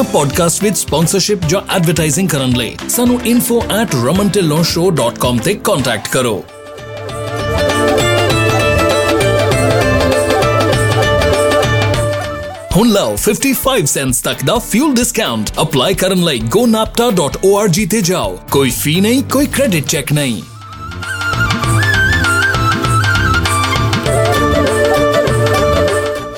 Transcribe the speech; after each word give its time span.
ਇਹਨਾਂ 0.00 0.12
ਪੋਡਕਾਸਟ 0.12 0.62
ਵਿੱਚ 0.62 0.76
ਸਪਾਂਸਰਸ਼ਿਪ 0.76 1.44
ਜਾਂ 1.48 1.60
ਐਡਵਰਟਾਈਜ਼ਿੰਗ 1.76 2.28
ਕਰਨ 2.28 2.52
ਲਈ 2.56 2.76
ਸਾਨੂੰ 2.88 3.18
info@ramantillonshow.com 3.30 5.38
ਤੇ 5.44 5.54
ਕੰਟੈਕਟ 5.64 6.08
ਕਰੋ 6.08 6.42
ਹੁਣ 12.76 12.88
ਲਓ 12.88 13.14
55 13.24 13.86
ਸੈਂਟਸ 13.92 14.20
ਤੱਕ 14.22 14.44
ਦਾ 14.44 14.58
ਫਿਊਲ 14.68 14.94
ਡਿਸਕਾਊਂਟ 14.94 15.50
ਅਪਲਾਈ 15.62 15.94
ਕਰਨ 15.94 16.22
ਲਈ 16.24 16.40
gonapta.org 16.56 17.86
ਤੇ 17.90 18.00
ਜਾਓ 18.02 18.38
ਕੋਈ 18.50 18.70
ਫੀ 18.76 19.00
ਨਹੀਂ 19.00 19.22
ਕੋਈ 19.32 19.46
ਕ੍ਰੈਡਿਟ 19.56 19.86
ਚੈੱਕ 19.86 20.12
ਨਹੀਂ 20.12 20.42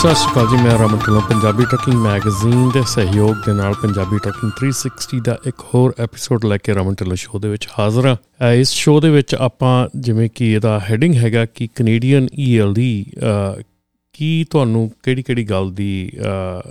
ਸਤਿ 0.00 0.14
ਸ਼੍ਰੀ 0.14 0.32
ਅਕਾਲ 0.32 0.46
ਜੀ, 0.46 0.56
ਮੈਂ 0.56 0.78
ਰਮਨ 0.78 0.98
ਢਿੱਲੋਂ, 0.98 1.20
ਪੰਜਾਬੀ 1.20 1.64
ਟਰਕਿੰਗ 1.70 1.96
ਮੈਗਜ਼ੀਨ 1.96 2.68
ਦੇ 2.70 2.82
ਸਹਿਯੋਗ 2.88 3.34
ਦੇ 3.46 3.52
ਨਾਲ 3.52 3.74
ਪੰਜਾਬੀ 3.74 4.18
ਟਰਕਿੰਗ 4.18 4.52
360 4.60 5.18
ਦਾ 5.20 5.36
ਇੱਕ 5.46 5.64
ਹੋਰ 5.74 5.94
ਐਪੀਸੋਡ 6.00 6.44
ਲੈ 6.44 6.56
ਕੇ 6.56 6.74
ਰਮਨ 6.74 6.94
ਢਿੱਲੋਂ 6.94 7.16
ਸ਼ੋਅ 7.16 7.40
ਦੇ 7.40 7.48
ਵਿੱਚ 7.48 7.68
ਹਾਜ਼ਰ 7.78 8.06
ਹਾਂ। 8.06 8.52
ਇਸ 8.52 8.70
ਸ਼ੋਅ 8.70 9.00
ਦੇ 9.00 9.10
ਵਿੱਚ 9.10 9.34
ਆਪਾਂ 9.48 9.74
ਜਿਵੇਂ 9.96 10.28
ਕਿ 10.34 10.52
ਇਹਦਾ 10.52 10.78
ਹੈਡਿੰਗ 10.90 11.14
ਹੈਗਾ 11.14 11.44
ਕਿ 11.46 11.68
ਕੈਨੇਡੀਅਨ 11.74 12.28
ਈਐਲਡੀ 12.38 12.90
ਕੀ 14.14 14.44
ਤੁਹਾਨੂੰ 14.50 14.90
ਕਿਹੜੀ 15.02 15.22
ਕਿਹੜੀ 15.22 15.42
ਗੱਲ 15.50 15.70
ਦੀ 15.74 16.10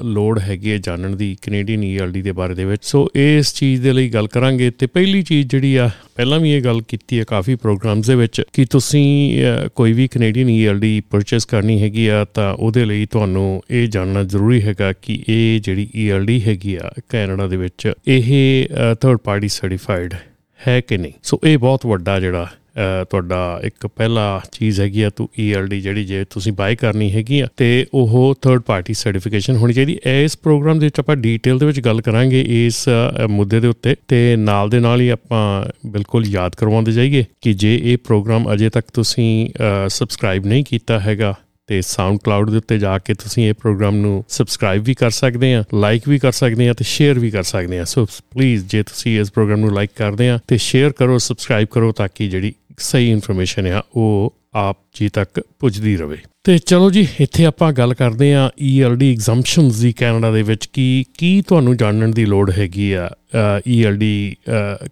ਲੋੜ 0.06 0.40
ਹੈਗੀ 0.40 0.72
ਹੈ 0.72 0.78
ਜਾਣਨ 0.78 1.16
ਦੀ 1.18 1.36
ਕੈਨੇਡੀਅਨ 1.42 1.84
ਈਐਲਡੀ 1.84 2.22
ਦੇ 2.22 2.32
ਬਾਰੇ 2.40 2.56
ਦੇ 2.56 2.66
ਵਿੱਚ? 2.66 2.84
ਸੋ 2.86 3.08
ਇਸ 3.16 3.54
ਚੀਜ਼ 3.56 3.82
ਦੇ 3.82 3.94
ਲਈ 3.94 4.10
ਗੱਲ 4.10 4.28
ਕਰਾਂਗੇ 4.28 4.70
ਤੇ 4.72 4.88
ਪਹਿਲੀ 4.88 5.22
ਚੀਜ਼ 5.22 5.48
ਜਿਹੜੀ 5.52 5.76
ਆ, 5.76 5.90
ਪਹਿਲਾਂ 6.16 6.40
ਵੀ 6.40 6.52
ਇਹ 6.54 6.62
ਗੱਲ 6.64 6.82
ਕੀਤੀ 6.88 7.20
ਹੈ 7.20 7.24
ਕਾਫੀ 7.28 7.56
ਪ੍ਰੋਗਰਾਮਸ 7.56 8.08
ਦੇ 8.08 8.16
ਵਿੱਚ 8.16 8.42
ਕਿ 8.54 8.66
ਤੁਸੀਂ 8.72 9.08
ਕੋਈ 9.76 9.94
ਵੀ 9.94 10.08
ਕੈਨੇਡੀਅਨ 10.08 10.50
ਈਐਲਡੀ 10.50 11.00
ਪਰਚੇਸ 11.10 11.46
ਕਰਨੀ 11.46 11.82
ਹੈਗੀ 11.82 12.08
ਆ, 12.08 12.24
ਤਾਂ 12.34 12.54
ਉਹਦੇ 12.54 12.86
ਲਈ 12.86 13.06
ਤੁਹਾਨੂੰ 13.12 13.62
ਇਹ 13.72 13.88
ਜਾਣਨਾ 13.88 14.24
ਜ਼ਰੂਰੀ 14.24 14.62
ਹੈਗਾ 14.62 14.92
ਕਿ 15.02 15.20
ਇਹ 15.30 15.60
ਜਿਹੜੀ 15.62 15.88
ਈਐਲਡੀ 15.96 16.42
ਹੈਗੀ 16.48 16.76
ਆ, 16.76 16.92
ਕੈਨੇਡਾ 17.10 17.48
ਦੇ 17.48 17.58
ਵਿੱਚ, 17.58 17.92
ਇਹ 18.08 18.66
ਥਰਡ 19.02 19.18
ਪਾਰਟੀ 19.24 19.48
ਸਰਟੀਫਾਈਡ 19.50 20.14
ਹੈ 20.62 20.80
ਕਿ 20.82 20.98
ਨਹੀਂ? 20.98 21.12
ਸੋ 21.24 21.40
ਇਹ 21.44 21.58
ਬਹੁਤ 21.58 21.86
ਵੱਡਾ 21.86 22.20
ਜਿਹੜਾ 22.20 22.48
ਤੁਹਾਡਾ 23.10 23.40
ਇੱਕ 23.64 23.88
ਪਹਿਲਾ 23.88 24.42
ਚੀਜ਼ 24.52 24.80
ਹੈਗੀ 24.82 25.02
ਆ 25.02 25.10
ਤੂੰ 25.10 25.28
ELD 25.44 25.80
ਜਿਹੜੀ 25.80 26.06
ਜੇ 26.06 26.24
ਤੁਸੀਂ 26.30 26.54
ਬਾਈ 26.54 26.76
ਕਰਨੀ 26.76 27.12
ਹੈਗੀ 27.12 27.40
ਆ, 27.40 27.48
ਤੇ 27.58 27.86
ਉਹ 27.94 28.36
ਥਰਡ 28.42 28.62
ਪਾਰਟੀ 28.62 28.94
ਸਰਟੀਫਿਕੇਸ਼ਨ 28.94 29.56
ਹੋਣੀ 29.56 29.74
ਚਾਹੀਦੀ। 29.74 29.98
ਇਸ 30.06 30.38
ਪ੍ਰੋਗਰਾਮ 30.38 30.80
ਦੇ 30.80 30.86
ਵਿੱਚ 30.86 31.00
ਆਪਾਂ 31.00 31.16
ਡੀਟੇਲ 31.16 31.60
ਦੇ 31.60 31.66
ਵਿੱਚ 31.66 31.80
ਗੱਲ 31.80 32.02
ਕਰਾਂਗੇ 32.02 32.46
ਇਸ 32.58 32.88
ਮੁੱਦੇ 33.30 33.60
ਦੇ 33.60 33.68
ਉੱਤੇ, 33.68 33.96
ਤੇ 34.08 34.36
ਨਾਲ 34.36 34.70
ਦੇ 34.70 34.80
ਨਾਲ 34.80 35.02
ਹੀ 35.02 35.10
ਆਪਾਂ 35.10 35.90
ਬਿਲਕੁਲ 35.90 36.26
ਯਾਦ 36.28 36.56
ਕਰਵਾਉਂਦੇ 36.56 36.92
ਜਾਈਏ 36.92 37.26
ਕਿ 37.42 37.54
ਜੇ 37.54 37.80
ਇਹ 37.84 37.98
ਪ੍ਰੋਗਰਾਮ 37.98 38.54
ਅਜੇ 38.54 38.70
ਤੱਕ 38.70 38.86
ਤੁਸੀਂ 38.94 39.50
ਸਬਸਕ੍ਰਾਈਬ 39.90 40.46
ਨਹੀਂ 40.46 40.64
ਕੀਤਾ 40.64 41.00
ਹੈਗਾ, 41.00 41.34
ਤੇ 41.70 41.82
ਸਾਊਂਡ 41.82 42.18
ਕਲਾਉਡ 42.24 42.50
ਦੇ 42.50 42.58
ਉੱਤੇ 42.58 42.78
ਜਾ 42.80 42.98
ਕੇ 42.98 43.14
ਤੁਸੀਂ 43.14 43.48
ਇਹ 43.50 43.54
ਪ੍ਰੋਗਰਾਮ 43.54 43.96
ਨੂੰ 43.96 44.24
ਸਬਸਕ੍ਰਾਈਬ 44.30 44.84
ਵੀ 44.84 44.94
ਕਰ 44.94 45.10
ਸਕਦੇ 45.10 45.54
ਆ 45.56 45.64
ਲਾਈਕ 45.74 46.08
ਵੀ 46.10 46.18
ਕਰ 46.20 46.32
ਸਕਦੇ 46.32 46.70
ਆ 46.70 46.74
ਤੇ 46.74 46.84
ਸ਼ੇਅਰ 46.84 47.20
ਵੀ 47.20 47.30
ਕਰ 47.32 47.44
ਸਕਦੇ 47.44 47.80
ਆ। 47.80 47.84
ਸੋ 47.84 48.06
ਪਲੀਜ਼ 48.06 48.66
ਜੇ 48.66 48.82
ਤੁਸੀਂ 48.84 49.20
ਇਸ 49.20 49.32
ਪ੍ਰੋਗਰਾਮ 49.32 49.60
ਨੂੰ 49.60 49.74
ਲਾਈਕ 49.74 49.92
ਕਰਦੇ 49.96 50.30
ਆ, 50.30 50.40
ਤੇ 50.48 50.58
ਸ਼ੇਅਰ 50.58 50.92
ਕਰੋ 50.92 51.18
ਸਬਸਕ੍ਰਾਈਬ 51.18 51.68
ਕਰੋ 51.72 51.92
ਤਾਂ 51.92 52.08
ਕਿ 52.16 52.28
ਜਿਹੜੀ 52.28 52.54
ਸਹੀ 52.80 53.12
ਇਨਫੋਰਮੇਸ਼ਨ 53.12 53.68
ਆ 53.68 53.82
ਉਹ 53.96 54.36
ਆਪ 54.54 54.78
ਜੀ 54.96 55.10
ਤੱਕ 55.10 55.40
ਪੁੱਜਦੀ 55.60 55.98
ਰਵੇ। 55.98 56.18
ਤੇ 56.50 56.58
ਚਲੋ 56.58 56.90
ਜੀ, 56.92 57.06
ਇੱਥੇ 57.22 57.46
ਆਪਾਂ 57.46 57.72
ਗੱਲ 57.74 57.94
ਕਰਦੇ 57.94 58.34
ਆ 58.34 58.50
ELD 58.68 59.04
ਐਗਜ਼ੰਪਸ਼ਨਸ 59.04 59.80
ਦੀ 59.80 59.92
ਕੈਨੇਡਾ 59.94 60.32
ਦੇ 60.32 60.42
ਵਿੱਚ 60.42 60.66
ਕੀ 60.66 61.04
ਕੀ 61.18 61.42
ਤੁਹਾਨੂੰ 61.42 61.76
ਜਾਣਨ 61.78 62.12
ਦੀ 62.12 62.26
ਲੋੜ 62.26 62.52
ਹੈਗੀ 62.52 62.92
ਆ 62.92 63.10
ELD 63.72 64.06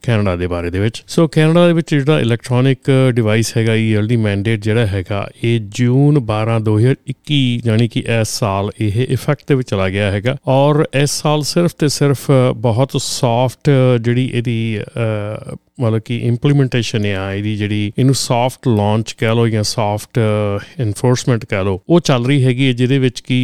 ਕੈਨੇਡਾ 0.03 0.35
ਦੇ 0.35 0.47
ਬਾਰੇ 0.47 0.69
ਦੇ 0.69 0.79
ਵਿੱਚ। 0.79 1.03
ਸੋ 1.07 1.27
ਕੈਨੇਡਾ 1.27 1.65
ਦੇ 1.67 1.73
ਵਿੱਚ 1.73 1.93
ਜਿਹੜਾ 1.95 2.19
ਇਲੈਕਟ੍ਰੋਨਿਕ 2.19 2.91
ਡਿਵਾਈਸ 3.11 3.55
ਹੈਗਾ 3.57 3.75
ELD 3.75 4.17
ਮੈਂਡੇਟ 4.19 4.63
ਜਿਹੜਾ 4.63 4.85
ਹੈਗਾ, 4.87 5.27
ਇਹ 5.43 5.59
ਜੂਨ 5.69 6.19
12 6.27 6.59
2021 6.59 7.39
ਯਾਨੀ 7.65 7.87
ਕਿ 7.87 8.03
ਇਸ 8.21 8.37
ਸਾਲ 8.39 8.71
ਇਹ 8.81 9.05
ਇਫੈਕਟ 9.09 9.43
ਦੇ 9.47 9.55
ਵਿੱਚ 9.55 9.69
ਚਲਾ 9.69 9.89
ਗਿਆ 9.89 10.11
ਹੈਗਾ। 10.11 10.37
ਔਰ 10.47 10.85
ਇਸ 11.01 11.21
ਸਾਲ 11.21 11.43
ਸਿਰਫ 11.43 11.71
ਤੇ 11.79 11.87
ਸਿਰਫ 11.87 12.31
ਬਹੁਤ 12.57 13.01
ਸੌਫਟ 13.01 13.69
ਜਿਹੜੀ 14.01 14.29
ਇਹਦੀ 14.33 14.79
ਮਤਲਬ 15.81 16.01
ਕਿ 16.05 16.17
ਇੰਪਲੀਮੈਂਟੇਸ਼ਨ 16.17 17.03
ਹੈ 17.05 17.33
ਇਹਦੀ 17.33 17.55
ਜਿਹੜੀ 17.55 17.91
ਇਹਨੂੰ 17.97 18.13
ਸੌਫਟ 18.15 18.67
ਲਾਂਚ 18.67 19.11
ਕਹਿ 19.11 19.35
ਲੋ 19.35 19.47
ਜਾਂ 19.47 19.63
ਸੌਫਟ 19.63 20.19
ਇਨਫੋਰਸਮੈਂਟ 20.79 21.45
ਕਹਿ 21.49 21.63
ਲੋ 21.63 21.79
ਉਹ 21.89 21.99
ਚੱਲ 21.99 22.25
ਰਹੀ 22.25 22.43
ਹੈਗੀ 22.43 22.71
ਜਿਹਦੇ 22.73 22.99
ਵਿੱਚ 22.99 23.19
ਕੀ 23.21 23.39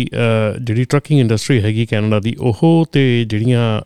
ਜਿਹੜੀ 0.59 0.83
ਟਰੱਕਿੰਗ 0.85 1.19
ਇੰਡਸਟਰੀ 1.19 1.59
ਹੈਗੀ 1.61 1.85
ਕੈਨੇਡਾ 1.85 2.19
ਦੀ, 2.19 2.35
ਉਹ 2.39 2.85
ਤੇ 2.91 3.25
ਜਿਹੜੀਆਂ 3.29 3.81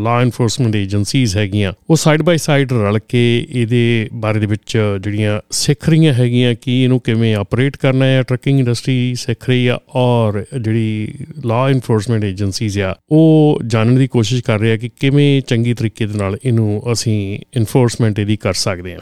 ਲਾ 0.00 0.20
ਇਨਫੋਰਸਮੈਂਟ 0.22 0.76
ਏਜੰਸੀਜ਼ 0.76 1.36
ਹੈਗੀਆਂ, 1.36 1.72
ਉਹ 1.90 1.96
ਸਾਈਡ 1.96 2.22
ਬਾਈ 2.22 2.38
ਸਾਈਡ 2.38 2.72
ਰਲ 2.72 2.98
ਕੇ 3.08 3.22
ਇਹਦੇ 3.50 4.08
ਬਾਰੇ 4.14 4.40
ਦੇ 4.40 4.46
ਵਿੱਚ 4.46 4.76
ਜਿਹੜੀਆਂ 4.76 5.40
ਸਿੱਖ 5.52 5.88
ਰਹੀਆਂ 5.88 6.12
ਹੈਗੀਆਂ, 6.14 6.54
ਕਿ 6.54 6.82
ਇਹਨੂੰ 6.82 7.00
ਕਿਵੇਂ 7.00 7.34
ਆਪਰੇਟ 7.36 7.76
ਕਰਨਾ 7.76 8.04
ਹੈ 8.06 8.22
ਟਰੱਕਿੰਗ 8.22 8.58
ਇੰਡਸਟਰੀ 8.58 9.14
ਸਿੱਖ 9.18 9.48
ਰਹੀ 9.48 9.66
ਆ, 9.66 9.78
ਔਰ 9.96 10.44
ਜਿਹੜੀ 10.54 11.08
ਲਾ 11.46 11.68
ਇਨਫੋਰਸਮੈਂਟ 11.70 12.24
ਏਜੰਸੀਜ਼ 12.24 12.78
ਆ, 12.80 12.94
ਉਹ 13.10 13.60
ਜਾਣਨ 13.66 13.96
ਦੀ 13.96 14.06
ਕੋਸ਼ਿਸ਼ 14.08 14.42
ਕਰ 14.44 14.58
ਰਹੇ 14.60 14.72
ਆ 14.72 14.76
ਕਿ 14.76 14.90
ਕਿਵੇਂ 15.00 15.40
ਚੰਗੀ 15.46 15.74
ਤਰੀਕੇ 15.74 16.06
ਦੇ 16.06 16.18
ਨਾਲ 16.18 16.36
ਇਹਨੂੰ 16.44 16.82
ਅਸੀਂ 16.92 17.16
ਇਨਫੋ 17.56 17.76
ਇਨਫੋਰਸਮੈਂਟ 17.76 18.18
ਇਹਦੀ 18.18 18.36
ਕਰ 18.36 18.52
ਸਕਦੇ 18.54 18.94
ਆ 18.94 18.98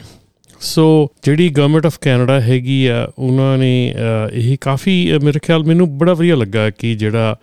ਸੋ 0.61 0.85
ਜਿਹੜੀ 1.23 1.49
ਗਵਰਨਮੈਂਟ 1.49 1.85
ਆਫ 1.85 1.97
ਕੈਨੇਡਾ 2.01 2.39
ਹੈਗੀ 2.41 2.85
ਆ, 2.85 3.07
ਉਹਨਾਂ 3.19 3.57
ਨੇ 3.57 3.93
ਇਹ 4.33 4.57
ਕਾਫੀ 4.61 5.17
ਮੇਰੇ 5.23 5.39
ਖਿਆਲ 5.39 5.63
ਮੈਨੂੰ 5.63 5.87
ਬੜਾ 5.97 6.13
ਵਧੀਆ 6.13 6.35
ਲੱਗਾ 6.35 6.69
ਕਿ 6.69 6.93
ਜਿਹੜਾ 6.95 7.35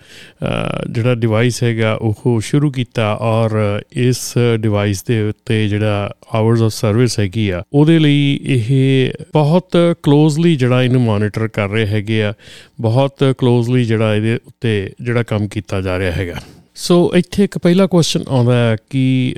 ਜਿਹੜਾ 0.91 1.15
ਡਿਵਾਈਸ 1.15 1.63
ਹੈਗਾ, 1.63 1.93
ਉਹ 1.95 2.41
ਸ਼ੁਰੂ 2.45 2.71
ਕੀਤਾ 2.71 3.13
ਔਰ 3.23 3.81
ਇਸ 4.03 4.23
ਡਿਵਾਈਸ 4.61 5.03
ਦੇ 5.05 5.21
ਉੱਤੇ 5.23 5.67
ਜਿਹੜਾ 5.69 6.11
ਆਵਰਸ 6.35 6.63
ਆਫ 6.63 6.73
ਸਰਵਿਸ 6.73 7.19
ਹੈਗੀ 7.21 7.49
ਆ, 7.51 7.63
ਉਹਦੇ 7.73 7.99
ਲਈ 7.99 8.39
ਇਹ 8.47 9.13
ਬਹੁਤ 9.35 9.77
ਕਲੋਜ਼ਲੀ 10.03 10.55
ਜਿਹੜਾ 10.57 10.83
ਇਹਨੂੰ 10.83 11.03
ਮੋਨੀਟਰ 11.03 11.49
ਕਰ 11.49 11.69
ਰਹੇ 11.69 11.87
ਹੈਗੇ 11.87 12.23
ਆ, 12.25 12.33
ਬਹੁਤ 12.81 13.25
ਕਲੋਜ਼ਲੀ 13.39 13.85
ਜਿਹੜਾ 13.85 14.15
ਇਹਦੇ 14.15 14.39
ਉੱਤੇ 14.47 14.91
ਜਿਹੜਾ 15.01 15.23
ਕੰਮ 15.23 15.49
ਕੀਤਾ 15.49 15.81
ਜਾ 15.81 15.99
ਰਿਹਾ 15.99 16.13
ਹੈਗਾ। 16.13 16.41
ਸੋ 16.75 16.95
ਇੱਥੇ 17.15 17.45
ਇੱਕ 17.45 17.59
ਪਹਿਲਾ 17.59 17.87
ਕੁਐਸਚਨ 17.87 18.23
ਆਉਂਦਾ 18.29 18.55
ਹੈ 18.55 18.77
ਕਿ 18.91 19.35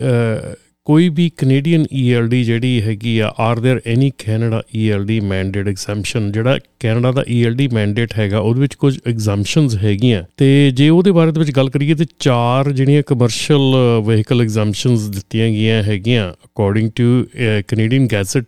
ਕੋਈ 0.85 1.09
ਵੀ 1.09 1.31
ਕੈਨੇਡੀਅਨ 1.37 1.83
ELD 1.83 2.43
ਜਿਹੜੀ 2.43 2.81
ਹੈਗੀ 2.81 3.19
ਆ 3.19 3.33
are 3.39 3.57
there 3.57 3.79
any 3.85 4.11
Canada 4.17 4.61
ELD 4.77 5.19
mandate 5.23 5.67
exemption 5.67 6.31
ਜਿਹੜਾ 6.31 6.59
ਕੈਨੇਡਾ 6.79 7.11
ਦਾ 7.11 7.21
ELD 7.21 7.67
ਮੈਂਡੇਟ 7.73 8.13
ਹੈਗਾ 8.17 8.39
ਉਹਦੇ 8.39 8.61
ਵਿੱਚ 8.61 8.75
ਕੁਝ 8.75 8.99
ਐਗਜ਼ੈਂਪਸ਼ਨਸ 9.07 9.75
ਹੈਗੀਆਂ 9.77 10.23
ਤੇ 10.37 10.71
ਜੇ 10.75 10.89
ਉਹਦੇ 10.89 11.11
ਬਾਰੇ 11.11 11.31
ਦੇ 11.31 11.39
ਵਿੱਚ 11.39 11.51
ਗੱਲ 11.51 11.69
ਕਰੀਏ 11.69 11.93
ਤੇ 11.93 12.05
ਚਾਰ 12.19 12.71
ਜਿਹੜੀਆਂ 12.71 13.03
ਕਮਰਸ਼ੀਅਲ 13.07 13.75
ਵਹੀਕਲ 14.05 14.41
ਐਗਜ਼ੈਂਪਸ਼ਨਸ 14.41 15.07
ਦਿੱਤੀਆਂ 15.09 15.49
ਗਈਆਂ 15.49 15.83
ਹੈਗੀਆਂ 15.83 16.31
according 16.45 16.89
to 16.95 17.25
Canadian 17.67 18.07
gazette 18.11 18.45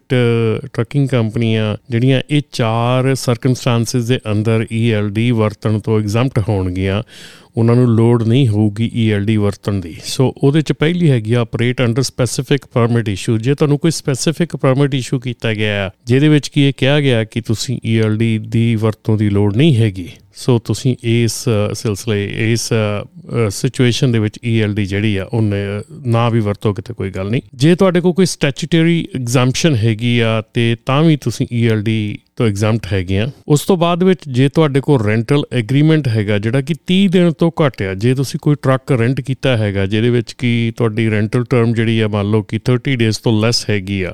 trucking 0.74 1.08
ਕੰਪਨੀਆਂ 1.10 1.78
ਜਿਹੜੀਆਂ 1.90 2.22
ਇਹ 2.30 2.42
ਚਾਰ 2.52 3.16
ਸਰਕਮਸਟੈਂਸਸ 3.16 4.06
ਦੇ 4.06 4.20
ਅੰਦਰ 4.32 4.66
ELD 4.74 5.32
ਵਰਤਣ 5.34 5.80
ਤੋਂ 5.80 6.00
ਐਗਜ਼ੈਂਪਟ 6.00 6.50
ਹੋਣਗੀਆਂ 6.50 7.04
ਉਹਨਾਂ 7.57 7.77
ਨੂੰ 7.77 7.89
ਲੋਡ 7.89 8.23
ਨਹੀਂ 8.23 8.49
ਹੋਊਗੀ 8.49 8.91
ELD 9.07 9.37
ਵਰਤਣ 9.37 9.73
ਦੀ। 9.73 9.97
ਸੋ 10.05 10.35
ਉਹਦੇ 10.39 10.61
ਚ 10.61 10.73
ਪਹਿਲੀ 10.73 11.11
ਹੈਗੀ 11.11 11.33
ਆ 11.33 11.41
operate 11.41 11.83
under 11.83 12.03
specific 12.03 12.67
permit 12.67 13.09
issue 13.09 13.39
ਜੇ 13.39 13.55
ਤੁਹਾਨੂੰ 13.55 13.79
ਕੋਈ 13.79 13.91
ਸਪੈਸੀਫਿਕ 13.91 14.57
ਪਰਮਿਟ 14.57 14.95
ਇਸ਼ੂ 14.95 15.21
ਕੀਤਾ 15.21 15.55
ਗਿਆ 15.55 15.91
ਜਿਹਦੇ 16.07 16.29
ਵਿੱਚ 16.29 16.49
ਕੀ 16.49 16.63
ਇਹ 16.63 16.73
ਕਿਹਾ 16.77 17.01
ਗਿਆ 17.01 17.25
ਕਿ 17.25 17.41
ਤੁਸੀਂ 17.41 17.79
ELD 17.79 18.39
ਦੀ 18.49 18.75
ਵਰਤੋਂ 18.75 19.17
ਦੀ 19.19 19.31
ਲੋੜ 19.31 19.57
ਨਹੀਂ 19.57 19.77
ਹੈਗੀ 19.77 20.09
ਸੋ 20.37 20.59
ਤੁਸੀਂ 20.65 20.95
ਇਸ 21.05 21.35
ਸਿਲਸਿਲੇ, 21.75 22.25
ਇਸ 22.53 22.69
ਸਿਚੁਏਸ਼ਨ 23.51 24.13
ਦੇ 24.13 24.19
ਵਿੱਚ 24.19 24.39
ELD 24.47 24.85
ਜਿਹੜੀ 24.85 25.17
ਆ, 25.17 25.25
ਉਹਨੇ 25.25 25.65
ਨਾ 26.07 26.29
ਵੀ 26.29 26.41
ਵਰਤੋ 26.41 26.73
ਕਿਤੇ 26.75 26.95
ਕੋਈ 26.95 27.11
ਗੱਲ 27.11 27.31
ਨਹੀਂ। 27.31 27.43
ਜੇ 27.55 27.75
ਤੁਹਾਡੇ 27.75 28.01
ਕੋਲ 28.01 28.13
ਕੋਈ 28.13 28.27
ਸਟੈਚੂਟਰੀ 28.27 29.07
ਐਗਜ਼ੈਂਪਸ਼ਨ 29.17 29.75
ਹੈਗੀ 29.77 30.19
ਆ, 30.19 30.41
ਤੇ 30.55 30.77
ਤਾਂ 30.87 31.03
ਵੀ 31.03 31.17
ਤੁਸੀਂ 31.17 31.47
ELD 31.63 31.91
ਤੋਂ 32.37 32.47
ਐਗਜ਼ੈਂਪਟ 32.47 32.87
ਹੈਗੇ 32.93 33.19
ਆ। 33.19 33.29
ਉਸ 33.49 33.63
ਤੋਂ 33.67 33.77
ਬਾਅਦ 33.77 34.03
ਵਿੱਚ 34.05 34.29
ਜੇ 34.29 34.49
ਤੁਹਾਡੇ 34.49 34.81
ਕੋਲ 34.81 35.05
ਰੈਂਟਲ 35.05 35.43
ਐਗਰੀਮੈਂਟ 35.53 36.09
ਹੈਗਾ, 36.09 36.39
ਜਿਹੜਾ 36.39 36.61
ਕਿ 36.61 36.75
30 36.87 37.07
ਦਿਨ 37.09 37.31
ਤੋਂ 37.33 37.51
ਘੱਟ 37.63 37.83
ਆ, 37.83 37.95
ਜੇ 37.95 38.15
ਤੁਸੀਂ 38.15 38.41
ਕੋਈ 38.43 38.57
ਟਰੱਕ 38.63 38.93
ਰੈਂਟ 38.93 39.21
ਕੀਤਾ 39.21 39.57
ਹੈਗਾ, 39.57 39.87
ਜਿਹਦੇ 39.87 40.11
ਵਿੱਚ 40.11 40.33
ਕੀ 40.33 40.73
ਤੁਹਾਡੀ 40.77 41.09
ਰੈਂਟਲ 41.11 41.45
ਟਰਮ 41.45 41.73
ਜਿਹੜੀ 41.75 41.99
ਆ, 42.01 42.09
ਮੰਨ 42.09 42.31
ਲਓ 42.31 42.43
ਕਿ 42.43 42.59
30 42.61 42.97
ਡੇਜ਼ 42.97 43.21
ਤੋਂ 43.25 43.33
ਲੈਸ 43.43 43.65
ਹੈਗੀ 43.71 44.03
ਆ 44.03 44.13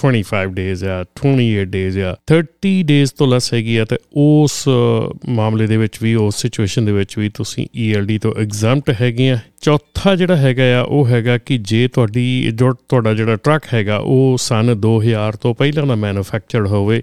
25 0.00 0.52
ਡੇਜ਼ 0.54 0.84
ਆ 0.84 1.04
28 1.16 1.64
ਡੇਜ਼ 1.66 1.98
ਆ 2.00 2.14
30 2.32 2.82
ਡੇਜ਼ 2.82 3.12
ਤੋਂ 3.18 3.28
ਲੈਸ 3.28 3.52
ਹੈਗੀ 3.54 3.76
ਆ, 3.76 3.84
ਤੇ 3.84 3.96
ਉਸ 4.16 4.64
ਮਾਮਲੇ 5.28 5.66
ਦੇ 5.66 5.76
ਵਿੱਚ 5.76 5.98
ਵੀ, 6.02 6.14
ਉਸ 6.14 6.36
ਸਿਚੁਏਸ਼ਨ 6.36 6.84
ਦੇ 6.84 6.92
ਵਿੱਚ 6.92 7.18
ਵੀ 7.18 7.28
ਤੁਸੀਂ 7.28 7.66
ELD 7.92 8.18
ਤੋਂ 8.22 8.34
ਐਗਜ਼ੈਂਪਟ 8.40 8.96
ਹੈਗੇ 9.00 9.30
ਆ। 9.30 9.38
ਚੌਥਾ 9.60 10.16
ਜਿਹੜਾ 10.16 10.36
ਹੈਗਾ 10.36 10.80
ਆ, 10.80 10.82
ਉਹ 10.82 11.08
ਹੈਗਾ 11.08 11.38
ਕਿ 11.38 11.58
ਜੇ 11.58 11.88
ਤੁਹਾਡੀ, 11.88 12.50
ਜੋ 12.54 12.72
ਤੁਹਾਡਾ 12.72 13.14
ਜਿਹੜਾ 13.14 13.36
ਟਰੱਕ 13.36 13.64
ਹੈਗਾ, 13.74 13.96
ਉਹ 13.96 14.36
ਸਨ 14.40 14.74
2000 14.76 15.36
ਤੋਂ 15.36 15.54
ਪਹਿਲਾਂ 15.54 15.86
ਦਾ 15.86 15.94
ਮੈਨੂਫੈਕਚਰਡ 15.94 16.66
ਹੋਵੇ 16.66 17.02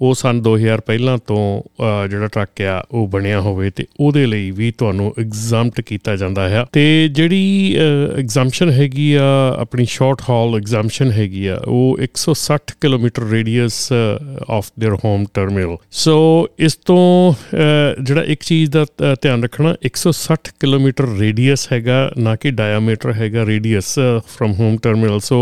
ਉਹ 0.00 0.14
ਸਨ 0.14 0.40
2000 0.42 0.80
ਪਹਿਲਾਂ 0.86 1.16
ਤੋਂ 1.26 1.40
ਅਹ, 1.62 2.06
ਜਿਹੜਾ 2.08 2.26
ਟਰੱਕ 2.26 2.60
ਆ 2.62 2.82
ਉਹ 2.90 3.06
ਬਣਿਆ 3.08 3.40
ਹੋਵੇ 3.40 3.70
ਤੇ 3.70 3.84
ਉਹਦੇ 4.00 4.24
ਲਈ 4.26 4.50
ਵੀ 4.50 4.70
ਤੁਹਾਨੂੰ 4.78 5.12
ਐਗਜ਼ਾਮਟ 5.18 5.80
ਕੀਤਾ 5.80 6.16
ਜਾਂਦਾ 6.16 6.48
ਹੈ 6.48 6.64
ਤੇ 6.72 6.84
ਜਿਹੜੀ 7.08 7.76
ਐਗਜ਼ਾਮਸ਼ਨ 8.18 8.70
ਹੈਗੀ 8.70 9.12
ਆ 9.14 9.24
ਆਪਣੀ 9.58 9.84
ਸ਼ਾਰਟ 9.84 10.22
ਹਾਲ 10.30 10.56
ਐਗਜ਼ਾਮਸ਼ਨ 10.56 11.10
ਹੈਗੀ 11.12 11.46
ਆ 11.46 11.60
ਉਹ 11.66 11.98
160 12.04 12.74
kilometer 12.80 13.28
radius 13.28 13.78
of 13.92 14.70
their 14.80 14.96
home 15.04 15.24
terminal 15.34 15.76
so 15.98 16.16
ਇਸ 16.60 16.76
ਤੋਂ 16.86 17.00
ਅਹ, 17.32 18.02
ਜਿਹੜਾ 18.02 18.22
ਇੱਕ 18.26 18.42
ਚੀਜ਼ 18.42 18.70
ਦਾ 18.70 18.84
ਅਹ, 18.84 19.14
ਧਿਆਨ 19.22 19.42
ਰੱਖਣਾ 19.42 19.74
160 19.86 20.52
ਕਿਲੋਮੀਟਰ 20.60 21.08
ਰੇਡੀਅਸ 21.18 21.66
ਹੈਗਾ 21.72 22.00
ਨਾ 22.18 22.36
ਕਿ 22.36 22.50
ਡਾਇਆਮੀਟਰ 22.56 23.12
ਹੈਗਾ 23.12 23.46
radius 23.46 23.94
from 24.28 24.52
home 24.52 24.76
terminal 24.82 25.20
so 25.22 25.40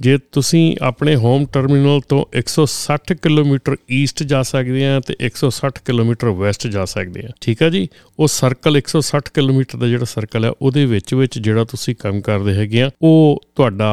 ਜੇ 0.00 0.18
ਤੁਸੀਂ 0.32 0.76
ਆਪਣੇ 0.82 1.14
ਹੋਮ 1.16 1.46
ਟਰਮੀਨਲ 1.52 2.00
ਤੋਂ 2.08 2.24
160 2.40 3.14
ਕਿਲੋਮੀਟਰ 3.22 3.76
ਈਸਟ 3.90 4.22
ਜਾ 4.22 4.42
ਸਕਦੇ 4.42 4.86
ਆ 4.86 5.00
ਤੇ 5.06 5.16
160 5.28 5.80
ਕਿਲੋਮੀਟਰ 5.84 6.28
ਵੈਸਟ 6.38 6.66
ਜਾ 6.66 6.84
ਸਕਦੇ 6.84 7.26
ਆ, 7.26 7.30
ਠੀਕ 7.40 7.62
ਆ 7.62 7.68
ਜੀ? 7.68 7.88
ਉਹ 8.18 8.28
ਸਰਕਲ 8.28 8.80
160 8.80 9.32
ਕਿਲੋਮੀਟਰ 9.34 9.78
ਦਾ 9.78 9.88
ਜਿਹੜਾ 9.88 10.04
ਸਰਕਲ 10.04 10.44
ਆ, 10.44 10.54
ਉਹਦੇ 10.62 10.84
ਵਿੱਚ 10.86 11.14
ਵਿੱਚ 11.14 11.38
ਜਿਹੜਾ 11.38 11.64
ਤੁਸੀਂ 11.64 11.94
ਕੰਮ 11.98 12.20
ਕਰਦੇ 12.20 12.54
ਹੈਗੇ 12.54 12.82
ਆ, 12.82 12.90
ਉਹ 13.02 13.42
ਤੁਹਾਡਾ 13.56 13.90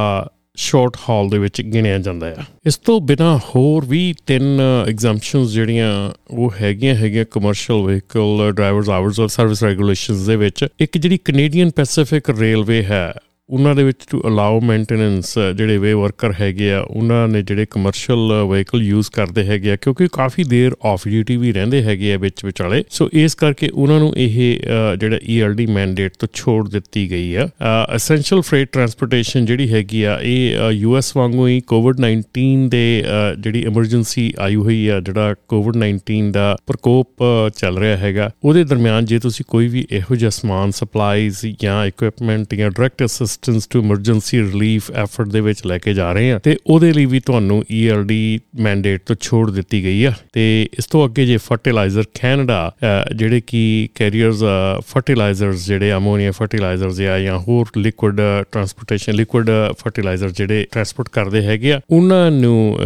ਸ਼ਾਰਟ 0.58 0.98
ਹਾਲ 1.10 1.30
ਦੇ 1.30 1.38
ਵਿੱਚ 1.38 1.62
ਗਿਣਿਆ 1.62 1.98
ਜਾਂਦਾ 2.00 2.28
ਆ। 2.32 2.44
ਇਸ 2.66 2.78
ਤੋਂ 2.78 3.00
ਬਿਨਾ 3.02 3.30
ਹੋਰ 3.46 3.86
ਵੀ 3.86 4.02
ਤਿੰਨ 4.26 4.62
ਐਗਜ਼ੈਂਪਸ਼ਨਸ 4.90 5.50
ਜਿਹੜੀਆਂ 5.52 5.90
ਉਹ 6.30 6.52
ਹੈਗੀਆਂ 6.62 6.96
ਹੈਗੀਆਂ 6.96 7.26
ਕਮਰਸ਼ੀਅਲ 7.32 7.82
ਵਹੀਕਲ 7.82 8.52
ਡਰਾਈਵਰਸ 8.52 8.90
ਆਵਰਸ 8.90 9.20
ਔਰ 9.20 9.28
ਸਰਵਿਸ 9.28 9.64
ਰੈਗੂਲੇਸ਼ਨਸ 9.64 10.26
ਦੇ 10.28 10.36
ਵਿੱਚ, 10.36 10.66
ਇੱਕ 10.80 10.98
ਜਿਹੜੀ 10.98 11.18
ਕੈਨੇਡੀਅਨ 11.26 11.72
ਪੈਸੀਫਿਕ 11.72 12.30
ਰੇਲਵੇ 12.30 12.84
ਹੈ 12.84 13.14
ਉਹਨਾਂ 13.50 13.76
ਦੇ 13.76 13.84
ਵਿੱਚ 13.84 13.98
ਟੂ 14.10 14.22
ਅਲਾਉ 14.28 14.60
ਮੇਨਟੇਨੈਂਸ 14.62 15.34
ਜਿਹੜੇ 15.58 15.78
ਵੇ 15.78 15.94
ਵਰਕਰ 15.94 16.34
ਹੈਗੇ 16.42 16.72
ਆ 16.74 16.80
ਉਹਨਾਂ 16.82 17.28
ਨੇ 17.28 17.42
ਜਿਹੜੇ 17.42 17.66
ਕਮਰਸ਼ੀਅਲ 17.66 18.32
ਵਹੀਕਲ 18.44 18.82
ਯੂਜ਼ 18.84 19.10
ਕਰਦੇ 19.12 19.44
ਹੈਗੇ 19.46 19.72
ਆ 19.72 19.76
ਕਿਉਂਕਿ 19.76 20.08
ਕਾਫੀ 20.14 20.44
ਦੇਰ 20.44 20.76
ਆਫ 20.86 21.08
ਡਿਊਟੀ 21.08 21.36
ਵੀ 21.38 21.52
ਰਹਿੰਦੇ 21.54 21.82
ਹੈਗੇ 21.84 22.14
ਆ 22.14 22.18
ਵਿੱਚ 22.18 22.46
ਵਿਚਾਲੇ। 22.46 22.84
ਸੋ 22.90 23.10
ਇਸ 23.14 23.36
ਕਰਕੇ 23.36 23.70
ਉਹਨਾਂ 23.74 24.00
ਨੂੰ 24.00 24.12
ਇਹ 24.18 24.58
ਅ, 24.60 24.96
ਜਿਹੜਾ 24.96 25.20
ਈਐਲਡੀ 25.30 25.66
ਮੈਂਡੇਟ 25.66 26.14
ਤੋਂ 26.20 26.28
ਛੋੜ 26.34 26.70
ਦਿੱਤੀ 26.70 27.10
ਗਈ 27.12 27.36
ਆ। 27.36 27.48
ਐਸੈਂਸ਼ੀਅਲ 27.96 28.42
ਫਰੇਟ 28.42 28.70
ਟਰਾਂਸਪੋਰਟੇਸ਼ਨ 28.72 29.46
ਜਿਹੜੀ 29.46 29.72
ਹੈਗੀ 29.74 30.04
ਆ 30.04 30.18
ਇਹ 30.24 30.72
ਯੂਐਸ 30.72 31.16
ਵਾਂਗੂ 31.18 31.48
ਹੀ 31.48 31.60
ਕੋਵਿਡ-19 31.62 32.68
ਦੇ 32.70 33.04
ਅ, 33.06 33.36
ਜਿਹੜੀ 33.36 33.64
ਐਮਰਜੈਂਸੀ 33.66 34.32
ਆਈ 34.40 34.56
ਹੋਈ 34.56 34.88
ਆ 34.88 35.00
ਜਿਹੜਾ 35.00 35.34
ਕੋਵਿਡ-19 35.48 36.32
ਦਾ 36.32 36.56
ਪ੍ਰਕੋਪ 36.68 37.24
ਅ, 37.24 37.50
ਚੱਲ 37.58 37.78
ਰਿਹਾ 37.78 37.98
ਹੈਗਾ 37.98 38.30
ਉਹਦੇ 38.44 38.64
ਦਰਮਿਆਨ 38.64 39.06
ਜੇ 39.06 39.20
ਤੁਸੀਂ 39.20 39.46
ਕੋਈ 39.48 39.68
ਵੀ 39.68 39.86
ਇਹੋ 39.92 40.16
ਜਿਹਾ 40.16 40.30
ਸਮਾਨ 40.30 40.72
ਸਪਲਾਈਜ਼ 40.72 41.46
ਜਾਂ 41.60 41.86
ਇਕਵਿਪਮੈਂਟ 41.86 42.56
ਜਾਂ 42.56 42.70
direct 42.70 43.06
assistance 43.36 43.68
to 43.68 43.82
emergency 43.84 44.40
relief 44.40 44.92
effort 44.92 45.28
ਦੇ 45.28 45.40
ਵਿੱਚ 45.42 45.66
ਲੈ 45.66 45.78
ਕੇ 45.78 45.94
ਜਾ 45.94 46.12
ਰਹੇ 46.14 46.32
ਆ 46.32 46.40
ਤੇ 46.40 46.58
ਉਹਦੇ 46.68 46.94
ਲਈ 46.94 47.06
ਵੀ 47.06 47.20
ਤੁਹਾਨੂੰ 47.20 47.64
ਈਐਲਡੀ 47.72 48.40
ਮੈਂਡੇਟ 48.60 49.02
ਤੋਂ 49.06 49.16
ਛੋੜ 49.22 49.52
ਦਿੱਤੀ 49.52 49.84
ਗਈ 49.84 50.04
ਆ। 50.04 50.14
ਤੇ 50.34 50.46
ਇਸ 50.80 50.86
ਤੋਂ 50.86 51.06
ਅੱਗੇ 51.06 51.26
ਜੇ 51.26 51.38
ਫਰਟੀਲਾਈਜ਼ਰ 51.38 52.04
ਕੈਨੇਡਾ 52.22 52.72
ਅ, 52.84 53.14
ਜਿਹੜੇ 53.14 53.42
ਕਿ 53.48 53.90
ਕੈਰੀਅਰਸ 53.96 54.44
ਫਰਟੀਲਾਈਜ਼ਰਸ 54.88 55.66
ਜਿਹੜੇ 55.68 55.92
ਅਮੋਨੀਆ 55.94 56.32
ਫਰਟੀਲਾਈਜ਼ਰਸ 56.32 57.00
ਆ 57.00 57.20
ਜਾਂ 57.20 57.40
ਹੋਰ 57.40 57.66
ਲਿਕੁਇਡ 57.78 58.22
ਟਰਾਂਸਪੋਰਟੇਸ਼ਨ 58.52 59.14
ਲਿਕੁਇਡ 59.14 59.50
ਫਰਟੀਲਾਈਜ਼ਰ 59.80 60.32
ਜਿਹੜੇ 60.32 60.66
ਟਰਾਂਸਪੋਰਟ 60.72 61.10
ਕਰਦੇ 61.10 61.42
ਹੈਗੇ 61.42 61.74
ਆ 61.74 61.80
ਉਹਨਾਂ 61.92 62.32
ਨੂੰ 62.32 62.78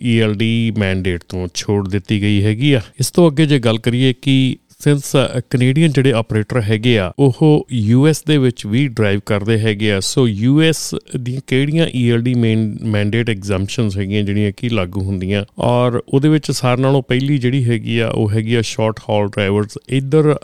ਈਐਲਡੀ 0.00 0.72
ਮੈਂਡੇਟ 0.78 1.20
ਤੋਂ 1.28 1.48
ਛੋੜ 1.54 1.88
ਦਿੱਤੀ 1.88 2.22
ਗਈ 2.22 2.44
ਹੈਗੀ 2.44 2.72
ਆ। 2.72 2.80
ਇਸ 3.00 3.10
ਤੋਂ 3.10 3.30
ਅੱਗੇ 3.30 3.46
ਜੇ 3.46 3.58
ਗੱਲ 3.58 3.78
ਕਰੀਏ 3.78 4.12
ਕਿ 4.22 4.56
ਸਿੰਸ 4.80 5.10
ਕੈਨੇਡੀਅਨ 5.50 5.88
uh, 5.88 5.94
ਜਿਹੜੇ 5.94 6.12
ਆਪਰੇਟਰ 6.12 6.60
ਹੈਗੇ 6.62 6.98
ਆ, 6.98 7.12
ਉਹ 7.18 7.66
ਯੂਐਸ 7.72 8.22
ਦੇ 8.24 8.36
ਵਿੱਚ 8.38 8.66
ਵੀ 8.66 8.86
ਡਰਾਈਵ 8.88 9.20
ਕਰਦੇ 9.26 9.58
ਹੈਗੇ 9.58 9.92
ਆ। 9.92 9.98
ਸੋ 10.00 10.26
ਯੂਐਸ 10.28 10.94
ਦੀਆਂ 11.20 11.40
ਕਿਹੜੀਆਂ 11.46 11.86
ਈਐਲਡੀ 11.96 12.34
ਮੈਂਡੇਟ 12.34 13.30
ਐਗਜ਼ੈਂਪਸ਼ਨਸ 13.30 13.96
ਹੈਗੀਆਂ 13.98 14.22
ਜਿਹੜੀਆਂ 14.22 14.52
ਕੀ 14.56 14.68
ਲਾਗੂ 14.68 15.00
ਹੁੰਦੀਆਂ, 15.00 15.44
ਔਰ 15.58 16.00
ਉਹਦੇ 16.08 16.28
ਵਿੱਚ 16.28 16.50
ਸਾਰਿਆਂ 16.50 16.86
ਨਾਲੋਂ 16.86 17.02
ਪਹਿਲੀ 17.02 17.38
ਜਿਹੜੀ 17.38 17.64
ਹੈਗੀ 17.64 17.98
ਆ, 17.98 18.08
ਉਹ 18.08 18.30
ਹੈਗੀ 18.30 18.54
ਆ 18.54 18.62
ਸ਼ਾਰਟ 18.64 19.00
ਹਾਲ 19.08 19.26
ਡਰਾਈਵਰਸ 19.26 19.78
ਇਧਰ 19.88 20.34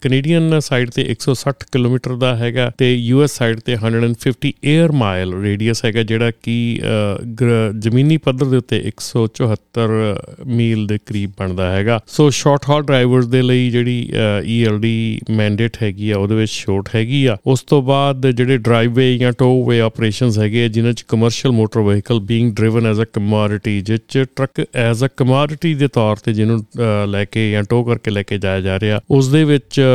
ਕੈਨੇਡੀਅਨ 0.00 0.60
ਸਾਈਡ 0.60 0.90
ਤੇ 0.90 1.02
160 1.12 1.52
ਕਿਲੋਮੀਟਰ 1.72 2.14
ਦਾ 2.16 2.36
ਹੈਗਾ 2.36 2.70
ਤੇ 2.78 2.94
ਯੂਐਸ 2.94 3.32
ਸਾਈਡ 3.32 3.60
ਤੇ 3.60 3.76
150 3.76 4.52
에ਅਰ 4.68 4.92
ਮਾਈਲ 4.92 5.34
ਰੇਡੀਅਸ 5.42 5.84
ਹੈਗਾ 5.84 6.02
ਜਿਹੜਾ 6.02 6.30
ਕਿ 6.42 6.54
ਅਹ, 6.82 7.24
ਗਰ- 7.40 7.72
ਜ਼ਮੀਨੀ 7.80 8.16
ਪੱਧਰ 8.16 8.46
ਦੇ 8.46 8.56
ਉੱਤੇ 8.56 8.82
174 8.88 9.98
ਮੀਲ 10.46 10.86
ਦੇ 10.86 10.98
ਕਰੀਬ 11.06 11.30
ਬਣਦਾ 11.38 11.70
ਹੈਗਾ। 11.72 12.00
ਸੋ 12.06 12.28
ਸ਼ਾਰਟ 12.30 12.68
ਹਾਲ 12.68 12.82
ਡਰਾਈਵਰਸ 12.82 13.26
ਦੇ 13.26 13.42
ਲਈ 13.42 13.70
ਜਿਹੜੀ 13.70 13.98
ਈਐਲਡੀ 14.44 15.20
ਮੈਂਡੇਟ 15.30 15.76
ਹੈਗੀ 15.82 16.10
ਆ 16.10 16.16
ਉਹਦੇ 16.18 16.34
ਵਿੱਚ 16.34 16.52
ਛੋਟ 16.52 16.88
ਹੈਗੀ 16.94 17.24
ਆ। 17.26 17.36
ਉਸ 17.46 17.62
ਤੋਂ 17.62 17.82
ਬਾਅਦ 17.82 18.26
ਜਿਹੜੇ 18.30 18.56
ਡਰਾਈਵੇ 18.58 19.16
ਜਾਂ 19.18 19.32
ਟੋਵੇ 19.32 19.80
ਆਪਰੇਸ਼ਨਸ 19.80 20.38
ਹੈਗੇ 20.38 20.64
ਆ, 20.64 20.68
ਜਿਨ੍ਹਾਂ 20.68 20.92
ਚ 20.92 21.04
commercial 21.08 21.52
motor 21.52 21.80
vehicle 21.80 22.20
being 22.20 22.52
driven 22.54 22.86
as 22.86 23.00
a 23.02 23.04
commodity 23.12 23.80
ਜਿਸ 23.80 24.00
ਚ 24.08 24.24
ਟਰੱਕ 24.36 24.64
ਐਜ਼ 24.74 25.04
ਅ 25.04 25.08
ਕਮੋਡਿਟੀ 25.16 25.74
ਦੇ 25.74 25.88
ਤੌਰ 25.88 26.16
ਤੇ 26.16 26.32
ਜਿਹਨੂੰ 26.32 26.58
ਅਹ, 26.60 27.06
ਲੈ 27.06 27.24
ਕੇ 27.24 27.50
ਜਾਂ 27.50 27.62
ਟੋ 27.62 27.82
ਕਰਕੇ 27.84 28.10
ਲੈ 28.10 28.22
ਕੇ 28.22 28.38
ਜਾਇਆ 28.38 28.60
ਜਾ 28.60 28.78
ਰਿਹਾ 28.80 29.00
ਉਸ 29.10 29.28
ਦੇ 29.28 29.44
ਵਿੱਚ 29.44 29.80
ਅਹ, 29.80 29.89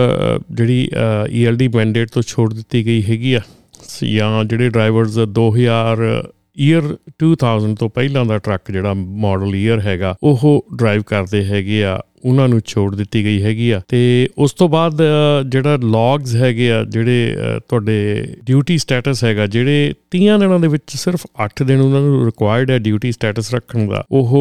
ਜਿਹੜੀ 0.52 0.90
ਈਐਲਡੀ 1.30 1.68
ਮੈਂਡੇਟ 1.68 2.10
ਤੋਂ 2.10 2.22
ਛੋੜ 2.28 2.54
ਦਿੱਤੀ 2.54 2.86
ਗਈ 2.86 3.04
ਹੈਗੀ 3.10 3.34
ਆ। 3.34 3.40
ਸ- 3.88 4.04
ਜਾਂ 4.04 4.44
ਜਿਹੜੇ 4.46 4.70
ਡਰਾਈਵਰਸ 4.70 5.20
2000 5.20 6.30
ਈਅਰ 6.60 6.98
2000 7.20 7.76
ਤੋਂ 7.76 7.90
ਪਹਿਲਾਂ 7.90 8.26
ਦਾ 8.26 8.38
ਟਰੱਕ 8.38 8.72
ਜਿਹੜਾ 8.72 8.94
ਮਾਡਲ 8.94 9.56
ਈਅਰ 9.56 9.80
ਹੈਗਾ, 9.80 10.16
ਉਹ 10.24 10.66
ਡਰਾਈਵ 10.76 11.02
ਕਰਦੇ 11.02 11.46
ਹੈਗੇ 11.46 11.86
ਆ। 11.86 12.00
ਉਹਨਾਂ 12.26 12.48
ਨੂੰ 12.50 12.62
ਛੋੜ 12.66 12.96
ਦਿੱਤੀ 12.96 13.24
ਗਈ 13.26 13.42
ਹੈਗੀ 13.44 13.70
ਆ। 13.70 13.82
ਤੇ 13.88 14.30
ਉਸ 14.38 14.54
ਤੋਂ 14.54 14.70
ਬਾਅਦ 14.70 15.02
ਅ, 15.02 15.44
ਜਿਹੜਾ 15.44 15.78
ਲੌਗਸ 15.84 16.36
ਹੈਗੇ 16.36 16.72
ਆ 16.72 16.84
ਜਿਹੜੇ 16.84 17.36
ਅ, 17.36 17.60
ਤੁਹਾਡੇ 17.70 18.26
ਡਿਊਟੀ 18.46 18.78
ਸਟੇਟਸ 18.78 19.24
ਹੈਗਾ 19.24 19.48
ਜਿਹੜੇ 19.48 19.94
30 20.16 20.38
ਦਿਨਾਂ 20.40 20.60
ਦੇ 20.60 20.68
ਵਿੱਚ 20.68 20.96
ਸਿਰਫ 20.96 21.26
8 21.44 21.64
ਦਿਨ 21.64 21.82
ਉਹਨਾਂ 21.82 22.02
ਨੂੰ 22.02 22.26
ਰਿਕੁਆਇਰਡ 22.26 22.72
ਹੈ 22.72 22.78
ਡਿਊਟੀ 22.80 23.12
ਸਟੇਟਸ 23.12 23.54
ਰੱਖਣ 23.56 23.88
ਦਾ 23.88 24.04
ਉਹ 24.12 24.36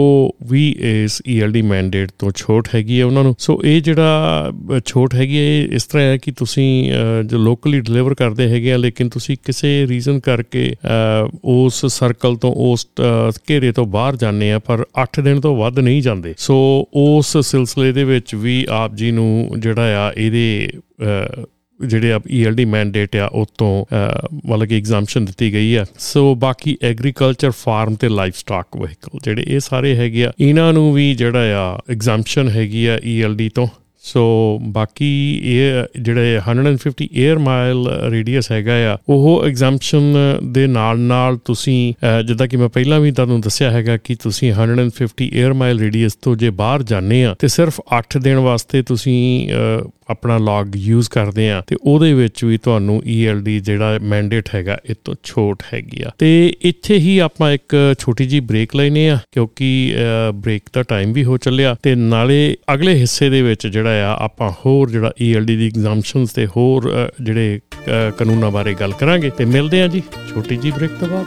ਵੀ 0.51 0.75
ਇਸ 0.81 1.23
ਈਐਲਡੀ 1.29 1.63
ਮੈਂਡੇਟ 1.63 2.11
ਤੋਂ 2.19 2.31
ਛੋਟ 2.37 2.69
ਹੈਗੀ 2.75 3.01
ਹੈ 3.01 3.05
ਉਹਨਾਂ 3.05 3.25
ਨੂੰ। 3.25 3.35
ਸੋ 3.39 3.61
ਇਹ 3.65 3.81
ਜਿਹੜਾ 3.83 4.51
ਅ, 4.77 4.81
ਛੋਟ 4.87 5.15
ਹੈਗੀ 5.15 5.39
ਹੈ 5.39 5.43
ਇਹ 5.45 5.69
ਇਸ 5.73 5.85
ਤਰ੍ਹਾਂ 5.85 6.05
ਹੈ 6.07 6.17
ਕਿ 6.17 6.31
ਤੁਸੀਂ 6.33 6.93
ਅ, 6.93 7.23
ਜੋ 7.23 7.39
ਲੋਕਲੀ 7.39 7.81
ਡਿਲੀਵਰ 7.81 8.15
ਕਰਦੇ 8.15 8.49
ਹੈਗੇ 8.49 8.73
ਆ 8.73 8.77
ਲੇਕਿਨ 8.77 9.09
ਤੁਸੀਂ 9.09 9.37
ਕਿਸੇ 9.45 9.87
ਰੀਜ਼ਨ 9.87 10.21
ਕਰਕੇ 10.21 10.73
ਅ, 10.87 11.29
ਉਸ 11.45 11.85
ਸਰਕਲ 11.87 12.37
ਤੋਂ 12.37 12.53
ਉਸ 12.57 12.87
ਅ, 13.01 13.31
ਘੇਰੇ 13.51 13.73
ਤੋਂ 13.73 13.87
ਬਾਹਰ 13.87 14.17
ਜਾਂਦੇ 14.17 14.53
ਆ 14.53 14.59
ਪਰ 14.59 14.85
8 15.01 15.21
ਦਿਨ 15.23 15.41
ਤੋਂ 15.41 15.57
ਵੱਧ 15.57 15.79
ਨਹੀਂ 15.79 16.03
ਜਾਂਦੇ। 16.03 16.35
ਸੋ 16.39 16.55
ਉਸ 16.95 17.37
ਸਿਲਸਿਲੇ 17.37 17.74
ਦੇ 17.93 18.05
ਵਿੱਚ 18.05 18.35
ਵੀ 18.35 18.67
ਆਪ 18.71 18.95
ਜੀ 18.95 19.11
ਨੂੰ 19.11 19.49
ਜਿਹੜਾ 19.59 20.07
ਆ 20.07 20.13
ਇਹਦੇ 20.17 20.69
ਅ, 21.03 21.45
ਜਿਹੜੇ 21.87 22.13
ਆ 22.13 22.21
ਈਐਲਡੀ 22.31 22.65
ਮੈਂਡੇਟ 22.65 23.17
ਆ 23.17 23.27
ਉਹ 23.27 23.47
ਤੋਂ 23.59 23.85
ਅ, 23.85 24.29
ਮਤਲਬ 24.47 24.67
ਕਿ 24.67 24.77
ਐਗਜ਼ਾਮਸ਼ਨ 24.77 25.25
ਦਿੱਤੀ 25.25 25.53
ਗਈ 25.53 25.75
ਆ। 25.75 25.85
ਸੋ 25.99 26.35
ਬਾਕੀ 26.35 26.77
ਐਗਰੀਕਲਚਰ 26.83 27.51
ਫਾਰਮ 27.51 27.95
ਤੇ 27.95 28.09
ਲਾਈਫ 28.09 28.37
ਸਟਾਕ 28.37 28.67
ਵਹੀਕਲ 28.77 29.19
ਜਿਹੜੇ 29.25 29.45
ਇਹ 29.47 29.61
ਸਾਰੇ 29.61 29.97
ਹੈਗੇ 29.97 30.25
ਆ 30.25 30.33
ਇਹਨਾਂ 30.41 30.73
ਨੂੰ 30.73 30.93
ਵੀ 30.93 31.15
ਜਿਹੜਾ 31.15 31.59
ਆ 31.61 31.79
ਐਗਜ਼ਾਮਸ਼ਨ 31.91 32.49
ਹੈਗੀ 32.49 32.87
ਆ 32.87 32.99
ਈਐਲਡੀ 33.05 33.49
ਤੋਂ। 33.49 33.67
ਸੋ 34.05 34.23
ਬਾਕੀ 34.63 35.07
ਇਹ 35.45 36.01
ਜਿਹੜੇ 36.01 36.39
150 36.39 37.07
에ਅਰ 37.21 37.39
ਮਾਈਲ 37.39 37.87
ਰੇਡੀਅਸ 38.11 38.51
ਹੈਗਾ 38.53 38.73
ਆ 38.93 38.97
ਉਹ 39.09 39.45
ਐਗਜ਼ਾਮਸ਼ਨ 39.47 40.13
ਦੇ 40.53 40.67
ਨਾਲ 40.67 40.99
ਨਾਲ 40.99 41.37
ਤੁਸੀਂ 41.45 41.79
ਅਹ, 41.93 42.23
ਜਿੱਦਾਂ 42.23 42.47
ਕਿ 42.49 42.57
ਮੈਂ 42.57 42.69
ਪਹਿਲਾਂ 42.69 43.01
ਵੀ 43.01 43.11
ਤੁਹਾਨੂੰ 43.13 43.41
ਦੱਸਿਆ 43.41 43.71
ਹੈਗਾ 43.71 43.97
ਕਿ 43.97 44.15
ਤੁਸੀਂ 44.15 44.53
150 44.53 45.29
에ਅਰ 45.35 45.53
ਮਾਈਲ 45.53 45.79
ਰੇਡੀਅਸ 45.79 46.15
ਤੋਂ 46.15 46.37
ਜੇ 46.37 46.51
ਬਾਹਰ 46.51 46.83
ਜਾਂਦੇ 46.83 47.25
ਆ 47.25 47.35
ਤੇ 47.39 47.49
ਸਿਰਫ 47.49 47.81
8 47.97 48.19
ਦਿਨ 48.21 48.39
ਵਾਸਤੇ 48.43 48.83
ਤੁਸੀਂ 48.83 49.19
ਅਹ, 49.51 49.89
ਆਪਣਾ 50.11 50.39
ਲੌਗ 50.39 50.67
ਯੂਜ਼ 50.77 51.11
ਕਰਦੇ 51.11 51.51
ਆ 51.51 51.63
ਤੇ 51.67 51.77
ਉਹਦੇ 51.83 52.15
ਵਿੱਚ 52.15 52.45
ਵੀ 52.45 52.59
ਤੁਹਾਨੂੰ 52.59 52.99
ELD 52.99 53.61
ਜਿਹੜਾ 53.61 53.99
ਮੈਂਡੇਟ 54.03 54.49
ਹੈਗਾ 54.55 54.79
ਇਹ 54.91 54.95
ਤੋਂ 55.05 55.15
ਛੋਟ 55.25 55.63
ਹੈਗੀ 55.75 56.03
ਆ। 56.07 56.11
ਤੇ 56.19 56.55
ਇੱਥੇ 56.63 56.99
ਹੀ 56.99 57.19
ਆਪਾਂ 57.19 57.53
ਇੱਕ 57.53 57.95
ਛੋਟੀ 57.99 58.27
ਜੀ 58.27 58.41
ਬ੍ਰੇਕ 58.41 58.77
ਲੈਨੇ 58.77 59.11
ਆ 59.11 59.19
ਕਿਉਂਕਿ 59.33 59.95
ਬ੍ਰੇਕ 60.35 60.63
ਦਾ 60.75 60.83
ਟਾਈਮ 60.83 61.13
ਵੀ 61.13 61.25
ਹੋ 61.25 61.37
ਚੱਲਿਆ 61.37 61.77
ਤੇ 61.83 61.95
ਨਾਲੇ 61.95 62.57
ਅਗਲੇ 62.75 62.95
ਹਿੱਸੇ 62.95 63.31
ਦੇ 63.31 63.43
ਵਿੱਚ 63.43 63.67
ਜਿਹੜਾ 63.67 63.91
ਆ 63.91 64.25
ਆਪਾਂ 64.25 64.53
ਹੋਰ 64.67 64.91
ਜਿਹੜਾ 64.91 65.09
ELD 65.09 65.45
ਦੀ 65.45 65.67
ਐਗਜ਼ਾਮਸ਼ਨਸ 65.67 66.33
ਤੇ 66.33 66.47
ਹੋਰ 66.47 66.91
ਅ, 66.91 67.09
ਜਿਹੜੇ 67.23 67.61
ਅ, 67.87 68.11
ਕਾਨੂੰਨਾਂ 68.11 68.51
ਬਾਰੇ 68.51 68.75
ਗੱਲ 68.75 68.93
ਕਰਾਂਗੇ 68.93 69.31
ਤੇ 69.31 69.45
ਮਿਲਦੇ 69.45 69.83
ਆ 69.83 69.87
ਜੀ। 69.87 70.03
ਛੋਟੀ 70.35 70.57
ਜੀ 70.57 70.71
ਬ੍ਰੇਕ 70.71 70.91
ਤੋਂ 71.01 71.09
ਬਾਅਦ। 71.09 71.27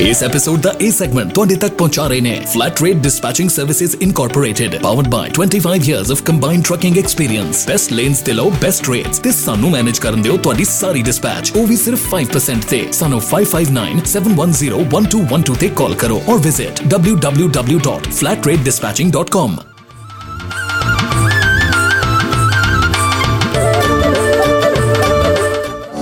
ਇਸ 0.00 0.22
ਐਪੀਸੋਡ 0.22 0.60
ਦਾ 0.60 0.74
ਇਹ 0.80 0.92
ਸੈਗਮੈਂਟ 0.92 1.34
ਤੁਹਾਡੇ 1.34 1.54
ਤੱਕ 1.54 1.74
ਪਹੁੰਚਾ 1.74 2.06
ਰਹੇ 2.06 2.20
ਨੇ 2.20 2.40
flat 2.52 2.82
rate 2.82 2.96
dispatching 2.96 3.50
services 3.50 3.96
incorporated 4.02 4.82
powered 4.82 5.08
by 5.08 5.30
25 5.38 5.90
years 5.90 6.10
of 6.10 6.22
combined 6.22 6.64
trucking 6.64 6.98
experience 6.98 7.68
best 7.68 7.92
lanes 7.92 8.18
ਤੇ 8.18 8.32
ਲਓ 8.32 8.52
ਬੈਸਟ 8.62 8.90
ਰੇਟਸ 8.90 9.18
ਤੇ 9.18 9.32
ਸਾਨੂੰ 9.32 9.70
ਮੈਨੇਜ 9.70 9.98
ਕਰਨ 9.98 10.22
ਦਿਓ 10.22 10.36
ਤੁਹਾਡੀ 10.36 10.64
ਸਾਰੀ 10.64 11.02
ਡਿਸਪੈਚ 11.02 11.52
ਉਹ 11.56 11.66
ਵੀ 11.66 11.76
ਸਿਰਫ 11.76 12.00
5% 12.10 12.60
ਤੇ। 12.70 12.86
ਸਾਨੂੰ 12.92 13.22
5597101212 13.30 15.56
ਤੇ 15.60 15.68
ਕਾਲ 15.76 15.94
ਕਰੋ। 15.94 16.22
ਔਰ 16.28 16.40
visit 16.40 16.94
www.flatrateDispatching.com 16.94 19.75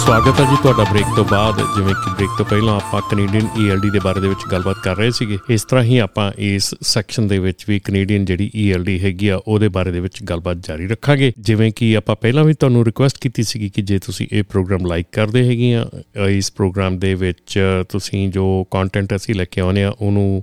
ਸਵਾਗਤ 0.00 0.40
ਹੈ 0.40 0.44
ਜੀ 0.44 0.56
ਤੁਹਾਡਾ 0.62 0.84
ਬ੍ਰੇਕ 0.90 1.06
ਤੋਂ 1.16 1.24
ਬਾਅਦ 1.24 1.56
ਜਿਵੇਂ 1.76 1.94
ਕਿ 1.94 2.10
ਬ੍ਰੇਕ 2.10 2.30
ਤੋਂ 2.38 2.44
ਪਹਿਲਾਂ 2.44 2.74
ਆਪਾਂ 2.76 3.00
ਕੈਨੇਡੀਅਨ 3.10 3.46
ELD 3.62 3.90
ਦੇ 3.92 3.98
ਬਾਰੇ 4.04 4.20
ਦੇ 4.20 4.28
ਵਿੱਚ 4.28 4.40
ਗੱਲਬਾਤ 4.52 4.76
ਕਰ 4.84 4.96
ਰਹੇ 4.96 5.10
ਸੀਗੇ। 5.10 5.38
ਇਸ 5.50 5.64
ਤਰ੍ਹਾਂ 5.64 5.84
ਹੀ 5.84 5.98
ਆਪਾਂ 5.98 6.30
ਇਸ 6.38 6.74
ਸੈਕਸ਼ਨ 6.82 7.26
ਦੇ 7.28 7.38
ਵਿੱਚ 7.38 7.64
ਵੀ 7.68 7.78
ਕੈਨੇਡੀਅਨ 7.78 8.24
ਜਿਹੜੀ 8.24 8.50
ELD 8.62 8.98
ਹੈਗੀ 9.02 9.28
ਆ 9.28 9.40
ਉਹਦੇ 9.48 9.68
ਬਾਰੇ 9.68 9.90
ਦੇ 9.92 10.00
ਵਿੱਚ 10.00 10.22
ਗੱਲਬਾਤ 10.22 10.56
ਜਾਰੀ 10.68 10.86
ਰੱਖਾਂਗੇ। 10.86 11.32
ਜਿਵੇਂ 11.38 11.70
ਕਿ 11.76 11.96
ਆਪਾਂ 11.96 12.16
ਪਹਿਲਾਂ 12.16 12.44
ਵੀ 12.44 12.54
ਤੁਹਾਨੂੰ 12.54 12.84
ਰਿਕੁਐਸਟ 12.84 13.18
ਕੀਤੀ 13.18 13.42
ਸੀਗੀ 13.42 13.68
ਕਿ 13.68 13.82
ਜੇ 13.82 13.98
ਤੁਸੀਂ 13.98 14.26
ਇਹ 14.32 14.42
ਪ੍ਰੋਗਰਾਮ 14.42 14.86
ਲਾਈਕ 14.86 15.06
ਕਰਦੇ 15.12 15.44
ਹੈਗੇ 15.48 15.74
ਆ 15.74 15.84
ਅ, 16.16 16.28
ਇਸ 16.28 16.52
ਪ੍ਰੋਗਰਾਮ 16.52 16.98
ਦੇ 16.98 17.14
ਵਿੱਚ 17.14 17.58
ਤੁਸੀਂ 17.88 18.28
ਜੋ 18.28 18.46
ਕੰਟੈਂਟ 18.70 19.14
ਅਸੀਂ 19.16 19.34
ਲੈ 19.34 19.44
ਕੇ 19.44 19.60
ਆਉਂਦੇ 19.60 19.84
ਆ 19.84 19.92
ਉਹਨੂੰ 20.00 20.42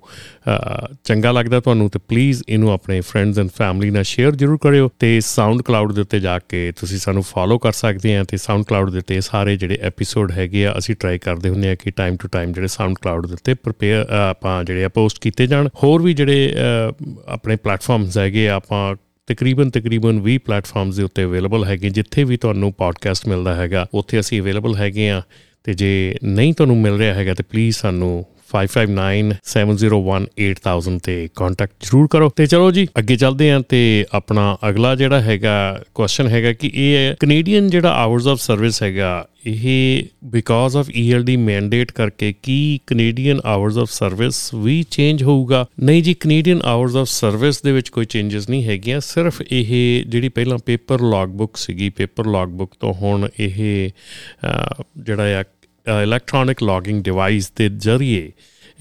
ਅ, 0.50 0.88
ਚੰਗਾ 1.04 1.32
ਲੱਗਦਾ 1.32 1.60
ਤੁਹਾਨੂੰ 1.60 1.90
ਤੇ 1.90 2.00
ਪਲੀਜ਼ 2.08 2.44
ਇਹਨੂੰ 2.50 2.72
ਆਪਣੇ 2.72 3.02
ਫਰੈਂਡਸ 3.02 3.40
ਐਂਡ 3.40 3.50
ਫੈਮਿਲੀ 3.58 3.90
ਨਾਲ 3.92 4.04
ਸ਼ੇਅਰ 4.04 4.36
ਜ਼ਰੂਰ 4.36 4.58
ਕਰਿਓ। 4.62 4.90
ਤੇ 5.00 5.20
ਸਾਊਂਡ 5.22 5.62
ਕਲਾਉਡ 5.62 5.94
ਦੇ 5.94 6.02
ਉੱਤੇ 6.02 6.20
ਜਾ 6.20 6.40
ਕੇ 6.40 6.72
ਤੁਸੀਂ 6.80 6.98
ਸਾਨੂੰ 7.00 7.24
ਫੋਲੋ 7.24 7.58
ਕਰ 7.58 7.72
ਸਕਦੇ 7.72 8.16
ਆ 8.18 8.24
ਤੇ 8.24 8.38
ਸਾਊਂਡ 8.38 8.64
ਕਲਾਉਡ 8.64 8.90
ਦੇ 8.90 8.98
ਉੱਤੇ 8.98 9.22
ਸਾਰੇ 9.22 9.47
ਜਿਹੜੇ 9.56 9.78
ਐਪੀਸੋਡ 9.82 10.32
ਹੈਗੇ 10.32 10.66
ਆ 10.66 10.76
ਅਸੀਂ 10.78 10.96
ਟਰਾਈ 10.96 11.18
ਕਰਦੇ 11.18 11.50
ਹੁੰਦੇ 11.50 11.70
ਆ 11.70 11.76
ਕਿ 11.76 11.92
ਟਾਈਮ 11.92 12.16
ਟੂ 12.16 12.28
ਟਾਈਮ 12.28 12.52
ਜਿਹੜੇ 12.52 12.68
ਸਾਊਂਡ 12.68 12.96
ਕਲਾਉਡ 13.02 13.28
ਦੇ 13.28 13.34
ਉੱਤੇ 13.34 13.54
ਪ੍ਰਪੇਅਰ 13.54 14.10
ਆਪਾਂ 14.10 14.64
ਜਿਹੜੇ 14.64 14.84
ਆ 14.84 14.90
ਪੋਸਟ 14.90 15.20
ਕੀਤੇ 15.22 15.48
ਜਾਣ। 15.48 15.70
ਹੋਰ 15.84 16.02
ਵੀ 16.02 16.14
ਜਿਹੜੇ 16.14 16.56
ਅ, 16.56 16.94
ਆਪਣੇ 17.28 17.56
ਪਲੇਟਫਾਰਮਸ 17.56 18.18
ਹੈਗੇ 18.18 18.50
ਆ 18.50 18.56
ਆਪਾਂ 18.56 18.96
ਤਕਰੀਬਨ 19.28 19.70
ਤਕਰੀਬਨ 19.70 20.22
20 20.30 20.38
ਪਲੇਟਫਾਰਮਸ 20.38 20.96
ਦੇ 20.96 21.04
ਉੱਤੇ 21.04 21.24
ਅਵੇਲੇਬਲ 21.24 21.66
ਹੈਗੇ 21.66 21.90
ਜਿੱਥੇ 21.90 22.24
ਵੀ 22.24 22.38
ਤੁਹਾਨੂੰ 22.38 22.74
ਪੋਡਕਾਸਟ 22.74 23.28
ਮਿਲਦਾ 23.28 23.56
ਹੈਗਾ 23.56 23.88
ਉੱਥੇ 23.94 24.20
ਅਸੀਂ 24.20 24.42
ਅਵੇਲੇਬਲ 24.42 24.76
ਹੈਗੇ 24.76 25.10
ਆ। 25.10 25.22
ਤੇ 25.64 25.74
ਜੇ 25.74 26.16
ਨਹੀਂ 26.24 26.54
ਤੁਹਾਨੂੰ 26.54 26.78
ਮਿਲ 26.78 26.98
ਰਿਹਾ 26.98 27.14
ਹੈਗਾ 27.14 27.34
ਤੇ 27.34 27.44
ਪਲੀਜ਼ 27.44 27.76
ਸਾਨੂੰ 27.78 28.26
5597018000 28.50 31.00
ਤੇ 31.04 31.30
ਕੰਟੈਕਟ 31.36 31.74
ਜ਼ਰੂਰ 31.84 32.08
ਕਰੋ। 32.08 32.30
ਤੇ 32.36 32.46
ਚਲੋ 32.46 32.72
ਜੀ 32.72 32.88
ਅੱਗੇ 33.00 33.16
ਚੱਲਦੇ 33.16 33.52
ਆਂ 33.52 33.60
ਤੇ 33.70 34.06
ਆਪਣਾ 34.14 34.58
ਅਗਲਾ 34.70 34.96
ਜਿਹੜਾ 34.96 35.22
ਹੈਗਾ 35.22 35.84
ਕੁਐਸਚਨ 35.94 36.28
ਹੈਗਾ 36.28 36.54
ਕਿ 36.54 36.72
ਇਹ 36.76 37.16
ਕੈਨੇਡੀਅਨ 37.20 37.70
ਜਿਹੜਾ 37.70 37.90
ਆਵਰਸ 37.98 38.28
ਆਫ 38.28 38.40
ਸਰਵਿਸ 38.40 38.84
ਹੈਗਾ 38.84 39.28
ਇਹ 39.46 40.04
ਬਿਕਾਜ਼ 40.24 40.78
ਆਫ 40.78 40.88
ELD 41.00 41.40
ਮੈਂਡੇਟ 41.40 41.92
ਕਰਕੇ 41.92 42.34
ਕੀ 42.44 42.80
ਕੈਨੇਡੀਅਨ 42.88 43.40
ਆਵਰਸ 43.46 43.78
ਆਫ 43.78 43.92
ਸਰਵਿਸ 43.92 44.54
ਵੀ 44.54 44.86
ਚੇਂਜ 44.92 45.24
ਹੋਊਗਾ? 45.24 45.66
ਨਹੀਂ 45.84 46.04
ਜੀ 46.04 46.14
ਕੈਨੇਡੀਅਨ 46.14 46.60
ਆਵਰਸ 46.64 46.96
ਆਫ 46.96 47.08
ਸਰਵਿਸ 47.08 47.62
ਦੇ 47.62 47.72
ਵਿੱਚ 47.72 47.90
ਕੋਈ 47.90 48.06
ਚੇਂਜਸ 48.06 48.50
ਨਹੀਂ 48.50 48.66
ਹੈਗੀਆਂ 48.66 49.00
ਸਿਰਫ 49.00 49.42
ਇਹ 49.52 50.06
ਜਿਹੜੀ 50.06 50.30
ਪਹਿਲਾਂ 50.30 50.58
ਪੇਪਰ 50.66 51.02
ਲੌਗ 51.02 51.30
ਬੁੱਕ 51.30 51.58
ਸੀਗੀ 51.58 51.90
ਪੇਪਰ 51.90 52.28
ਲੌਗ 52.28 52.50
ਬੁੱਕ 52.50 52.72
ਤੋਂ 52.80 52.94
ਹੁਣ 52.94 53.30
ਇਹ 53.40 53.90
ਅਹ, 53.90 54.84
ਜਿਹੜਾ 54.98 55.40
ਆ 55.40 55.44
ਇਲੈਕਟ੍ਰੋਨਿਕ 55.88 56.64
ਲੌਗਿੰਗ 56.64 57.04
ਡਿਵਾਈਸ 57.04 57.52
ਦੇ 57.52 57.70
ਜ਼ਰੀਏ 57.70 58.32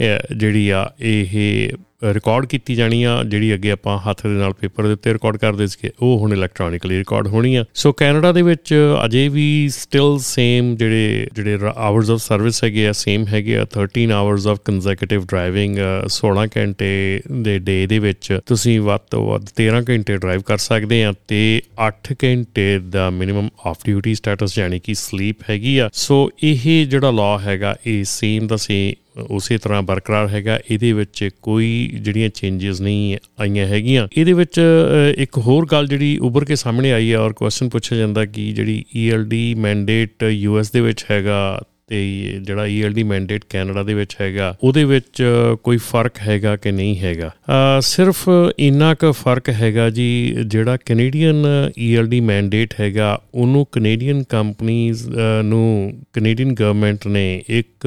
ਅਹ, 0.00 0.34
ਜਿਹੜੀ 0.34 0.68
ਆ 0.68 0.92
ਇਹ 1.00 1.70
ਰਿਕਾਰਡ 2.12 2.46
ਕੀਤੀ 2.46 2.74
ਜਾਣੀ 2.74 3.02
ਆ, 3.02 3.22
ਜਿਹੜੀ 3.24 3.54
ਅੱਗੇ 3.54 3.70
ਆਪਾਂ 3.70 3.98
ਹੱਥ 3.98 4.22
ਦੇ 4.26 4.32
ਨਾਲ 4.32 4.52
ਪੇਪਰ 4.52 4.86
ਦੇ 4.86 4.92
ਉੱਤੇ 4.92 5.12
ਰਿਕਾਰਡ 5.12 5.36
ਕਰਦੇ 5.36 5.66
ਸੀਗੇ, 5.66 5.90
ਉਹ 6.02 6.18
ਹੁਣ 6.18 6.32
ਇਲੈਕਟ੍ਰੋਨਿਕਲੀ 6.32 6.98
ਰਿਕਾਰਡ 6.98 7.26
ਹੋਣੀ 7.26 7.54
ਆ। 7.54 7.64
ਸੋ 7.74 7.92
ਕੈਨੇਡਾ 7.92 8.32
ਦੇ 8.32 8.42
ਵਿੱਚ 8.42 8.74
ਅਜੇ 9.04 9.28
ਵੀ 9.28 9.68
ਸਟਿਲ 9.68 10.18
ਸੇਮ 10.18 10.76
ਜਿਹੜੇ 10.76 11.26
ਜਿਹੜੇ 11.34 11.58
ਆਵਰਸ 11.76 12.10
ਆਫ 12.10 12.20
ਸਰਵਿਸ 12.20 12.64
ਹੈਗੇ 12.64 12.88
ਆ 12.88 12.92
ਸੇਮ 12.92 13.26
ਹੈਗੇ 13.26 13.56
ਆ 13.56 13.66
13 13.74 14.10
ਆਵਰਸ 14.10 14.46
ਆਫ 14.46 14.58
ਕੰਸੈਕਟਿਵ 14.64 15.26
ਡਰਾਈਵਿੰਗ 15.26 15.78
16 16.08 16.46
ਘੰਟੇ 16.56 17.22
ਦੇ 17.32 17.58
ਡੇ 17.58 17.86
ਦੇ 17.86 17.98
ਵਿੱਚ 17.98 18.38
ਤੁਸੀਂ 18.46 18.80
ਵੱਧ 18.80 19.00
ਤੋਂ 19.10 19.26
ਵੱਧ 19.26 19.46
13 19.56 19.82
ਘੰਟੇ 19.88 20.16
ਡਰਾਈਵ 20.16 20.40
ਕਰ 20.40 20.58
ਸਕਦੇ 20.58 21.04
ਆ 21.04 21.12
ਤੇ 21.28 21.62
8 21.88 22.14
ਘੰਟੇ 22.24 22.78
ਦਾ 22.78 23.10
ਮਿਨੀਮਮ 23.10 23.48
ਆਫ 23.66 23.78
ਡਿਊਟੀ 23.86 24.14
ਸਟੇਟਸ 24.14 24.58
ਯਾਨੀ 24.58 24.78
ਕਿ 24.78 24.94
ਸਲੀਪ 24.94 25.50
ਹੈਗੀ 25.50 25.78
ਆ। 25.78 25.88
ਸੋ 25.92 26.30
ਇਹ 26.42 26.86
ਜਿਹੜਾ 26.86 27.10
ਲਾਅ 27.10 27.38
ਹੈਗਾ, 27.38 27.76
ਇਹ 27.86 28.04
ਸੇਮ 28.04 28.46
ਦਾ 28.46 28.56
ਸੇ 28.56 28.94
ਉਸੇ 29.30 29.58
ਤਰ੍ਹਾਂ 29.58 29.82
ਬਰਕਰਾਰ 29.82 30.28
ਹੈਗਾ। 30.28 30.58
ਇਹਦੇ 30.70 30.92
ਵਿੱਚ 30.92 31.28
ਕੋਈ 31.42 31.95
ਜਿਹੜੀਆਂ 31.98 32.28
ਚੇਂਜਸ 32.28 32.80
ਨਹੀਂ 32.80 33.16
ਆਈਆਂ 33.40 33.66
ਹੈਗੀਆਂ। 33.66 34.08
ਇਹਦੇ 34.18 34.32
ਵਿੱਚ 34.32 34.60
ਅ, 34.60 35.14
ਇੱਕ 35.18 35.38
ਹੋਰ 35.38 35.66
ਗੱਲ 35.72 35.86
ਜਿਹੜੀ 35.86 36.18
ਉੱਭਰ 36.18 36.44
ਕੇ 36.44 36.56
ਸਾਹਮਣੇ 36.56 36.92
ਆਈ 36.92 37.12
ਹੈ 37.12 37.18
ਔਰ 37.18 37.32
ਕੁਐਸਚਨ 37.32 37.68
ਪੁੱਛਿਆ 37.68 37.98
ਜਾਂਦਾ 37.98 38.24
ਕਿ 38.24 38.52
ਜਿਹੜੀ 38.52 38.84
ELD 39.06 39.58
ਮੈਂਡੇਟ 39.60 40.22
ਯੂਐਸ 40.22 40.70
ਦੇ 40.70 40.80
ਵਿੱਚ 40.80 41.04
ਹੈਗਾ 41.10 41.62
ਤੇ 41.90 42.40
ਜਿਹੜਾ 42.42 42.66
ELD 42.66 43.04
ਮੈਂਡੇਟ 43.06 43.44
ਕੈਨੇਡਾ 43.50 43.82
ਦੇ 43.82 43.94
ਵਿੱਚ 43.94 44.16
ਹੈਗਾ 44.20 44.56
ਉਹਦੇ 44.62 44.84
ਵਿੱਚ 44.84 45.22
ਅ, 45.22 45.54
ਕੋਈ 45.54 45.76
ਫ਼ਰਕ 45.76 46.12
ਹੈਗਾ 46.28 46.56
ਕਿ 46.56 46.72
ਨਹੀਂ 46.72 46.98
ਹੈਗਾ? 46.98 47.28
ਅ, 47.28 47.80
ਸਿਰਫ 47.80 48.28
ਇੰਨਾ 48.58 48.94
ਕੁ 48.94 49.12
ਫ਼ਰਕ 49.12 49.48
ਹੈਗਾ 49.50 49.90
ਜੀ 49.90 50.36
ਜਿਹੜਾ 50.46 50.76
ਕੈਨੇਡੀਅਨ 50.76 51.46
ELD 51.86 52.20
ਮੈਂਡੇਟ 52.22 52.74
ਹੈਗਾ 52.80 53.20
ਉਹਨੂੰ 53.34 53.66
ਕੈਨੇਡੀਅਨ 53.72 54.22
ਕੰਪਨੀਆਂ 54.22 55.42
ਨੂੰ 55.42 55.92
ਕੈਨੇਡੀਅਨ 56.12 56.54
ਗਵਰਨਮੈਂਟ 56.54 57.06
ਨੇ 57.06 57.42
ਇੱਕ 57.48 57.86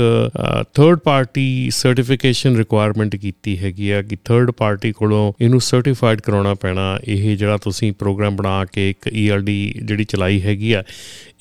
ਥਰਡ 0.73 0.99
ਪਾਰਟੀ 0.99 1.69
ਸਰਟੀਫਿਕੇਸ਼ਨ 1.71 2.55
ਰਿਕੁਆਇਰਮੈਂਟ 2.57 3.15
ਕੀਤੀ 3.15 3.57
ਹੈਗੀ 3.57 3.89
ਆ 3.89 4.01
ਕਿ 4.01 4.17
ਥਰਡ 4.25 4.51
ਪਾਰਟੀ 4.51 4.91
ਕੋਲੋਂ 4.91 5.33
ਇਹਨੂੰ 5.41 5.61
ਸਰਟੀਫਾਈਡ 5.61 6.21
ਕਰਾਉਣਾ 6.21 6.53
ਪੈਣਾ। 6.53 6.99
ਇਹ 7.07 7.37
ਜਿਹੜਾ 7.37 7.57
ਤੁਸੀਂ 7.57 7.93
ਪ੍ਰੋਗਰਾਮ 7.93 8.35
ਬਣਾ 8.35 8.65
ਕੇ 8.65 8.89
ਇੱਕ 8.89 9.09
ELD 9.09 9.49
ਜਿਹੜੀ 9.85 10.03
ਚਲਾਈ 10.03 10.41
ਹੈਗੀ 10.41 10.71
ਆ 10.73 10.83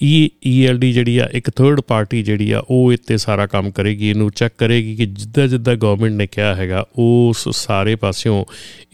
E, 0.04 0.28
ਇਹ 0.42 0.68
ELD 0.68 0.92
ਜਿਹੜੀ 0.92 1.18
ਆ 1.18 1.28
ਇੱਕ 1.32 1.50
ਥਰਡ 1.50 1.80
ਪਾਰਟੀ 1.80 2.22
ਜਿਹੜੀ 2.22 2.50
ਆ 2.50 2.62
ਉਹ 2.70 2.92
ਇੱਥੇ 2.92 3.16
ਸਾਰਾ 3.16 3.46
ਕੰਮ 3.46 3.70
ਕਰੇਗੀ 3.70 4.08
ਇਹਨੂੰ 4.10 4.30
ਚੈੱਕ 4.30 4.52
ਕਰੇਗੀ 4.58 4.96
ਕਿ 4.96 5.06
ਜਿੱਦਾਂ 5.06 5.48
ਜਿੱਦਾਂ 5.48 5.76
ਗਵਰਨਮੈਂਟ 5.76 6.12
ਨੇ 6.12 6.26
ਕਿਹਾ 6.26 6.54
ਹੈਗਾ 6.54 6.86
ਉਸ 6.98 7.48
ਸਾਰੇ 7.48 7.94
ਪਾਸਿਓਂ 7.96 8.44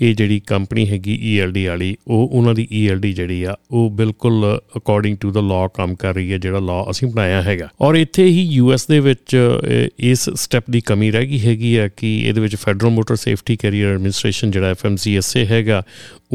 ਇਹ 0.00 0.14
ਜਿਹੜੀ 0.14 0.40
ਕੰਪਨੀ 0.40 0.88
ਹੈਗੀ 0.90 1.40
ELD 1.40 1.66
ਵਾਲੀ 1.68 1.96
ਉਹ 2.06 2.28
ਉਹਨਾਂ 2.32 2.54
ਦੀ 2.54 2.68
ELD 2.80 3.12
ਜਿਹੜੀ 3.12 3.42
ਆ 3.42 3.56
ਉਹ 3.70 3.90
ਬਿਲਕੁਲ 3.90 4.60
ਅਕੋਰਡਿੰਗ 4.76 5.16
ਟੂ 5.20 5.30
ਦਾ 5.30 5.40
ਲਾਅ 5.40 5.68
ਕੰਮ 5.74 5.94
ਕਰ 5.94 6.14
ਰਹੀ 6.14 6.32
ਹੈ 6.32 6.38
ਜਿਹੜਾ 6.38 6.58
ਲਾਅ 6.58 6.90
ਅਸੀਂ 6.90 7.08
ਬਣਾਇਆ 7.08 7.42
ਹੈਗਾ। 7.42 7.68
ਔਰ 7.80 7.94
ਇੱਥੇ 7.94 8.24
ਹੀ 8.24 8.42
ਯੂਐਸ 8.42 8.86
ਦੇ 8.86 9.00
ਵਿੱਚ 9.00 9.36
ਅ, 9.36 9.88
ਇਸ 9.98 10.30
ਸਟੈਪ 10.30 10.64
ਦੀ 10.70 10.80
ਕਮੀ 10.80 11.10
ਰਹਿ 11.10 11.26
ਗਈ 11.26 11.40
ਹੈਗੀ 11.46 11.76
ਆ 11.76 11.88
ਕਿ 11.88 12.20
ਇਹਦੇ 12.28 12.40
ਵਿੱਚ 12.40 12.56
federal 12.56 12.90
motor 12.90 13.16
safety 13.16 13.56
carrier 13.56 13.92
administration 13.92 14.50
ਜਿਹੜਾ 14.50 14.72
FMCSA 14.72 15.46
ਹੈਗਾ 15.46 15.82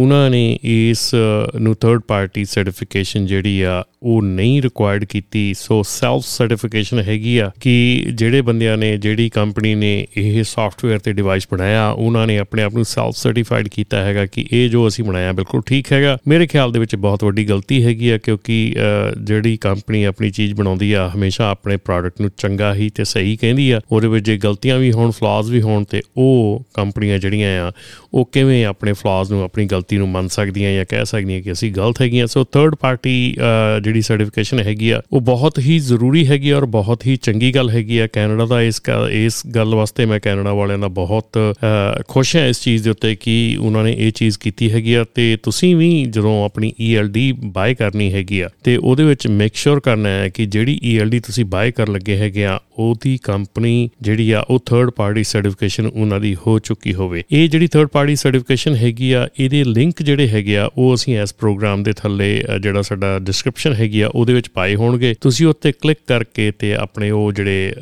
ਉਹਨਾਂ 0.02 0.30
ਨੇ 0.30 0.58
ਇਸ 0.64 1.16
ਅ, 1.16 1.60
ਨੂੰ 1.60 1.76
ਥਰਡ 1.76 2.02
ਪਾਰਟੀ 2.08 2.46
ਸਰਟੀਫਿਕੇਸ਼ਨ 2.46 3.26
ਜਿਹੜੀ 3.26 3.62
ਆ 3.62 3.84
ਉਹ 4.04 4.22
ਨਹੀਂ 4.22 4.62
ਰਿਕੁਆਇਰਡ 4.62 5.04
ਕੀਤੀ। 5.06 5.54
ਸੋ 5.54 5.82
ਸੈਲਫ 5.84 6.24
ਸਰਟੀਫਿਕੇਸ਼ਨ 6.26 7.00
ਹੈਗੀ 7.00 7.38
ਆ 7.38 7.50
ਕਿ 7.62 8.06
ਜਿਹੜੇ 8.14 8.42
ਬੰਦਿਆਂ 8.42 8.78
ਨੇ 8.78 8.98
ਜਿਹੜੀ 8.98 9.30
ਕੰਪਨੀ 9.30 9.76
ਨੇ 9.76 10.08
ਇਹ 10.18 10.44
ਸੌਫਟਵੇਅਰ 10.44 11.00
ਤੇ 11.00 11.14
ਡਿਵਾਈਸ 11.14 11.48
ਬਣਾਇਆ 11.52 11.90
ਉਹਨਾਂ 11.90 12.28
ਨੇ 12.28 12.38
ਆਪਣੇ 12.38 12.64
ਆਪ 12.64 12.74
ਨੂੰ 12.74 12.86
ਸੈਲਫ 12.86 13.16
ਸਰਟੀਫਾਈਡ 13.16 13.68
ਕੀਤਾ 13.68 14.04
ਹੈਗਾ 14.04 14.26
ਕਿ 14.26 14.46
ਇਹ 14.52 14.70
ਜੋ 14.70 14.88
ਅਸੀਂ 14.88 15.04
ਬਣਾਇਆ 15.04 15.34
ਬਿਲਕੁਲ 15.34 15.62
ਠੀਕ 15.66 15.92
ਹੈਗਾ। 15.94 16.18
ਮੇਰੇ 16.28 16.48
ਖਿਆਲ 16.48 16.72
ਦੇ 16.72 16.80
ਵਿੱਚ 16.80 16.96
ਬਹੁਤ 16.96 17.24
ਵੱਡੀ 17.24 17.46
ਗਲਤੀ 17.50 17.84
ਹੈਗੀ 17.84 18.10
ਆ 18.10 18.18
ਕਿਉਂਕਿ 18.18 18.76
ਅ, 18.78 19.16
ਜਿਹੜੀ 19.24 19.58
ਕੰਪਨੀ 19.58 20.04
ਆਪਣੀ 20.04 20.30
ਚੀਜ਼ 20.30 20.54
ਬਣਾਉਂਦੀ 20.54 20.92
ਆ 20.94 21.10
ਹਮੇਸ਼ਾ 21.16 21.50
ਆਪਣੇ 21.50 21.78
ਪ੍ਰੋਡਕਟ 21.78 22.22
ਨੂੰ 22.22 22.30
ਚੰਗਾ 22.38 22.74
ਹੀ 22.76 22.90
ਤੇ 22.90 23.04
ਸਹੀ 23.04 23.36
ਕਹਿੰਦੀ 23.36 23.72
ਆ। 23.72 23.82
ਉਹਦੇ 23.92 24.08
ਵਿੱਚ 24.08 24.26
ਜੇ 24.26 24.38
ਗਲਤੀਆਂ 24.38 24.78
ਵੀ 24.80 24.92
ਹੋਣ 24.92 25.12
ਫਲਾਜ਼ 25.12 25.52
ਵੀ 25.52 25.62
ਹੋਣ 25.62 25.84
ਤੇ 25.84 26.02
ਉਹ 26.18 26.66
ਕੰਪਨੀਆਂ 26.74 27.20
ਜਿਹੜੀਆਂ 27.20 27.68
ਆ 27.68 27.72
ਉਹ 28.14 28.30
ਕਿਵੇਂ 28.32 28.66
ਆਪਣੇ 28.66 28.94
ਫਲਾਜ਼ 28.94 29.32
ਨੂੰ 29.32 29.44
ਆਪਣੀ 29.44 29.66
ਗਲਤੀ 29.66 29.89
ਨੂੰ 29.98 30.10
ਮੰਨ 30.10 30.28
ਸਕਦੀਆਂ 30.28 30.74
ਜਾਂ 30.74 30.86
ਕਹਿ 30.90 31.06
ਸਕਦੀਆਂ 31.06 31.42
ਕਿ 31.42 31.52
ਅਸੀਂ 31.52 31.72
ਗਲਤ 31.72 32.02
ਹੈਗੀਆਂ। 32.02 32.28
ਸੋ 32.28 32.44
ਥਰਡ 32.44 32.76
ਪਾਰਟੀ 32.76 33.36
ਜਿਹੜੀ 33.84 34.02
ਸਰਟੀਫਿਕੇਸ਼ਨ 34.02 34.60
ਹੈਗੀ 34.60 34.90
ਆ 34.90 35.02
ਉਹ 35.14 35.22
ਬਹੁਤ 35.22 35.60
ਹੀ 35.60 35.80
ਜ਼ਰੂਰੀ 35.80 36.26
ਹੈਗੀ 36.28 36.50
ਆ 36.50 36.58
ਔਰ 36.58 36.66
ਬਹੁਤ 36.66 37.06
ਹੀ 37.06 37.16
ਚੰਗੀ 37.16 37.56
ਗੱਲ 37.56 37.70
ਹੈਗੀ 37.70 37.98
ਆ। 37.98 38.08
ਕੈਨੇਡਾ 38.08 38.46
ਦਾ 38.46 38.62
ਇਸ 38.62 38.80
ਕ- 38.80 39.10
ਇਸ 39.12 39.42
ਗੱਲ 39.48 39.76
ਵਾਸਤੇ 39.76 40.06
ਮੈਂ 40.06 40.20
ਕੈਨੇਡਾ 40.20 40.54
ਵਾਲਿਆਂ 40.54 40.80
ਦਾ 40.80 40.88
ਬਹੁਤ 40.88 41.38
ਅ, 41.38 42.02
ਖੁਸ਼ 42.08 42.36
ਹਾਂ 42.36 42.48
ਇਸ 42.48 42.62
ਚੀਜ਼ 42.62 42.84
ਦੇ 42.84 42.90
ਉੱਤੇ 42.90 43.16
ਕਿ 43.16 43.58
ਉਹਨਾਂ 43.62 43.84
ਨੇ 43.84 43.96
ਇਹ 43.98 44.12
ਚੀਜ਼ 44.12 44.40
ਕੀਤੀ 44.40 44.72
ਹੈਗੀ 44.72 44.94
ਆ। 44.94 45.06
ਤੇ 45.16 45.38
ਤੁਸੀਂ 45.44 45.76
ਵੀ 45.76 46.06
ਜਦੋਂ 46.10 46.46
ਆਪਣੀ 46.46 46.74
ELD 46.92 47.20
ਬਾਏ 47.46 47.74
ਕਰਨੀ 47.74 48.14
ਹੈਗੀ 48.14 48.40
ਆ 48.40 48.50
ਤੇ 48.64 48.78
ਉਹਦੇ 48.78 49.04
ਵਿੱਚ 49.04 49.28
ਮੇਕ 49.28 49.52
ਸ਼ੋਰ 49.56 49.80
ਕਰਨਾ 49.80 50.10
ਹੈ 50.10 50.30
ਕਿ 50.30 50.46
ਜਿਹੜੀ 50.46 50.80
ELD 50.96 51.20
ਤੁਸੀਂ 51.26 51.46
ਬਾਏ 51.46 51.72
ਕਰਨ 51.72 51.94
ਲੱਗੇ 51.94 52.18
ਹੈਗੇ 52.18 52.46
ਆ 52.46 52.60
ਉਹਦੀ 52.80 53.18
ਕੰਪਨੀ 53.24 53.90
ਜਿਹੜੀ 54.02 54.32
ਆ 54.32 54.40
ਉਹ 54.50 54.60
ਥਰਡ 54.66 54.90
ਪਾਰਟੀ 54.90 55.24
ਸਰਟੀਫਿਕੇਸ਼ਨ 55.24 55.86
ਉਹਨਾਂ 55.88 56.20
ਦੀ 56.20 56.36
ਹੋ 56.48 56.60
ਚੁੱਕੀ 56.60 56.94
ਹੋਵੇ। 56.94 57.24
ਇਹ 57.32 57.50
ਜਿਹੜੀ 57.50 57.68
ਥਰਡ 57.68 57.88
ਪਾਰਟੀ 57.88 58.16
ਸਰਟੀਫਿਕੇਸ਼ਨ 58.16 58.76
ਹੈਗੀ 58.76 59.12
ਆ 59.12 59.28
ਇਹਦੇ 59.40 59.64
ਲਿੰਕ 59.80 60.02
ਜਿਹੜੇ 60.02 60.28
ਹੈਗੇ 60.30 60.58
ਆ 60.58 60.70
ਉਹ 60.78 60.94
ਅਸੀਂ 60.96 61.18
ਇਸ 61.20 61.34
ਪ੍ਰੋਗਰਾਮ 61.34 61.84
ਦੇ 61.84 61.94
ਥੱਲੇ 61.94 62.30
ਅ, 62.56 62.58
ਜਿਹੜਾ 62.58 62.82
ਸਾਡਾ 62.82 63.18
ਡਿਸਕ੍ਰਿਪਸ਼ਨ 63.20 63.74
ਹੈਗੀ 63.74 64.02
ਆ 64.02 64.08
ਉਹਦੇ 64.16 64.34
ਵਿੱਚ 64.34 64.50
ਪਾਏ 64.50 64.76
ਹੋਣਗੇ। 64.76 65.14
ਤੁਸੀਂ 65.22 65.48
ਉੱਤੇ 65.48 65.72
ਕਲਿੱਕ 65.72 66.00
ਕਰਕੇ 66.08 66.52
ਤੇ 66.52 66.74
ਆਪਣੇ 66.76 67.10
ਉਹ 67.12 67.32
ਜਿਹੜੇ 67.32 67.74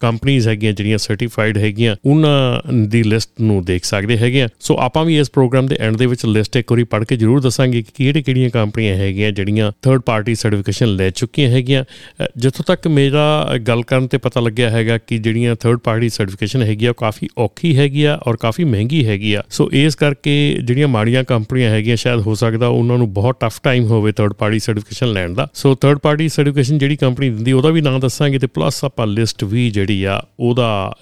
ਕੰਪਨੀਆਂ 0.00 0.40
ਹੈਗੀਆਂ 0.46 0.72
ਜਿਹੜੀਆਂ 0.72 0.98
ਸਰਟੀਫਾਈਡ 0.98 1.58
ਹੈਗੀਆਂ 1.58 1.96
ਉਹਨਾਂ 2.06 2.72
ਦੀ 2.86 3.02
ਲਿਸਟ 3.02 3.30
ਨੂੰ 3.40 3.64
ਦੇਖ 3.64 3.84
ਸਕਦੇ 3.84 4.16
ਹੈਗੇ 4.18 4.42
ਆ। 4.42 4.48
ਸੋ 4.60 4.76
ਆਪਾਂ 4.80 5.04
ਵੀ 5.04 5.18
ਇਸ 5.18 5.30
ਪ੍ਰੋਗਰਾਮ 5.30 5.66
ਦੇ 5.66 5.76
ਐਂਡ 5.80 5.96
ਦੇ 5.96 6.06
ਵਿੱਚ 6.06 6.24
ਲਿਸਟ 6.26 6.56
ਇੱਕ 6.56 6.72
ਵਾਰੀ 6.72 6.84
ਪੜ੍ਹ 6.84 7.04
ਕੇ 7.04 7.16
ਜ਼ਰੂਰ 7.16 7.40
ਦੱਸਾਂਗੇ 7.40 7.82
ਕਿ 7.82 7.92
ਕਿਹੜੇ 7.96 8.22
ਕਿਹੜੀਆਂ 8.22 8.50
ਕੰਪਨੀਆਂ 8.50 8.94
ਹੈਗੀਆਂ 8.96 9.30
ਜਿਹੜੀਆਂ 9.32 9.70
ਥਰਡ 9.82 10.00
ਪਾਰਟੀ 10.00 10.34
ਸਰਟੀਫਿਕੇਸ਼ਨ 10.34 10.94
ਲੈ 10.96 11.10
ਚੁੱਕੀਆਂ 11.10 11.50
ਹੈਗੀਆਂ। 11.50 11.84
ਅ, 11.84 12.26
ਜਿੱਥੋਂ 12.36 12.64
ਤੱਕ 12.68 12.88
ਮੇਰਾ 12.88 13.26
ਗੱਲ 13.68 13.82
ਕਰਨ 13.82 14.06
ਤੇ 14.06 14.18
ਪਤਾ 14.18 14.40
ਲੱਗਿਆ 14.40 14.70
ਹੈਗਾ 14.70 14.98
ਕਿ 14.98 15.18
ਜਿਹੜੀਆਂ 15.18 15.54
ਥਰਡ 15.56 15.78
ਪਾਰਟੀ 15.78 16.08
ਸਰਟੀਫਿਕੇਸ਼ਨ 16.08 16.62
ਹੈਗੀ 16.62 16.86
ਆ 16.86 16.90
ਉਹ 16.90 16.94
ਕਾਫੀ 16.94 17.28
ਔਖੀ 17.38 17.76
ਹੈਗੀ 17.76 18.04
ਆ 18.04 18.18
ਔਰ 18.26 18.36
ਕਾਫੀ 18.36 18.64
ਮਹਿੰਗੀ 18.64 19.04
ਹੈਗੀ 19.06 19.34
ਆ। 19.34 19.42
ਸੋ 19.50 19.68
ਇਸ 19.72 19.94
ਕਰਕੇ 19.94 20.34
ਜਿਹੜੀਆਂ 20.64 20.88
ਮਾੜੀ 21.06 21.12
ਮਾੜੀਆਂ 21.12 21.24
ਕੰਪਨੀਆਂ 21.24 21.70
ਹੈਗੀਆਂ, 21.70 21.96
ਸ਼ਾਇਦ 21.96 22.20
ਹੋ 22.20 22.34
ਸਕਦਾ 22.34 22.66
ਉਹਨਾਂ 22.66 22.98
ਨੂੰ 22.98 23.12
ਬਹੁਤ 23.12 23.36
ਟਫ 23.40 23.60
ਟਾਈਮ 23.62 23.84
ਹੋਵੇ 23.84 24.12
ਥਰਡ 24.12 24.32
ਪਾਰਟੀ 24.32 24.58
ਸਰਟੀਫਿਕੇਸ਼ਨ 24.58 25.12
ਲੈਣ 25.12 25.34
ਦਾ। 25.34 25.46
ਸੋ 25.54 25.74
ਥਰਡ 25.74 25.98
ਪਾਰਟੀ 25.98 26.28
ਸਰਟੀਫਿਕੇਸ਼ਨ 26.28 26.78
ਜਿਹੜੀ 26.78 26.96
ਕੰਪਨੀ 26.96 27.30
ਦਿੰਦੀ, 27.30 27.52
ਉਹਦਾ 27.52 27.70
ਵੀ 27.70 27.80
ਨਾਮ 27.80 28.00
ਦੱਸਾਂਗੇ 28.00 28.38
ਤੇ 28.38 28.46
ਪਲੱਸ 28.46 28.84
ਆਪਾਂ 28.84 29.06
ਲਿਸਟ 29.06 29.44
ਵੀ 29.44 29.70
ਜਿਹੜੀ 29.70 30.04
ਆ, 30.04 30.20
ਉਹਦਾ 30.40 30.92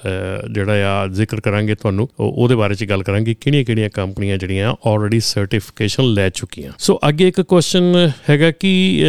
ਜਿਹੜਾ 0.52 0.76
ਆ 0.88 1.06
ਜ਼ਿਕਰ 1.06 1.40
ਕਰਾਂਗੇ 1.40 1.75
ਤੁਹਾਨੂੰ। 1.75 2.08
ਉਹਦੇ 2.20 2.54
ਬਾਰੇ 2.54 2.75
ਚ 2.75 2.84
ਗੱਲ 2.84 3.02
ਕਰਾਂਗੇ, 3.02 3.34
ਕਿਹੜੀਆਂ-ਕਿਹੜੀਆਂ 3.34 3.90
ਕੰਪਨੀਆਂ 3.90 4.38
ਜਿਹੜੀਆਂ 4.38 4.75
ਆਲਰੇਡੀ 4.87 5.20
ਸਰਟੀਫਿਕੇਸ਼ਨ 5.20 6.04
ਲੈ 6.12 6.28
ਚੁੱਕੀਆਂ। 6.28 6.73
ਸੋ 6.78 6.99
ਅੱਗੇ 7.08 7.28
ਇੱਕ 7.28 7.40
ਕੁਐਸਚਨ 7.40 8.11
ਹੈਗਾ 8.30 8.50
ਕਿ 8.50 9.02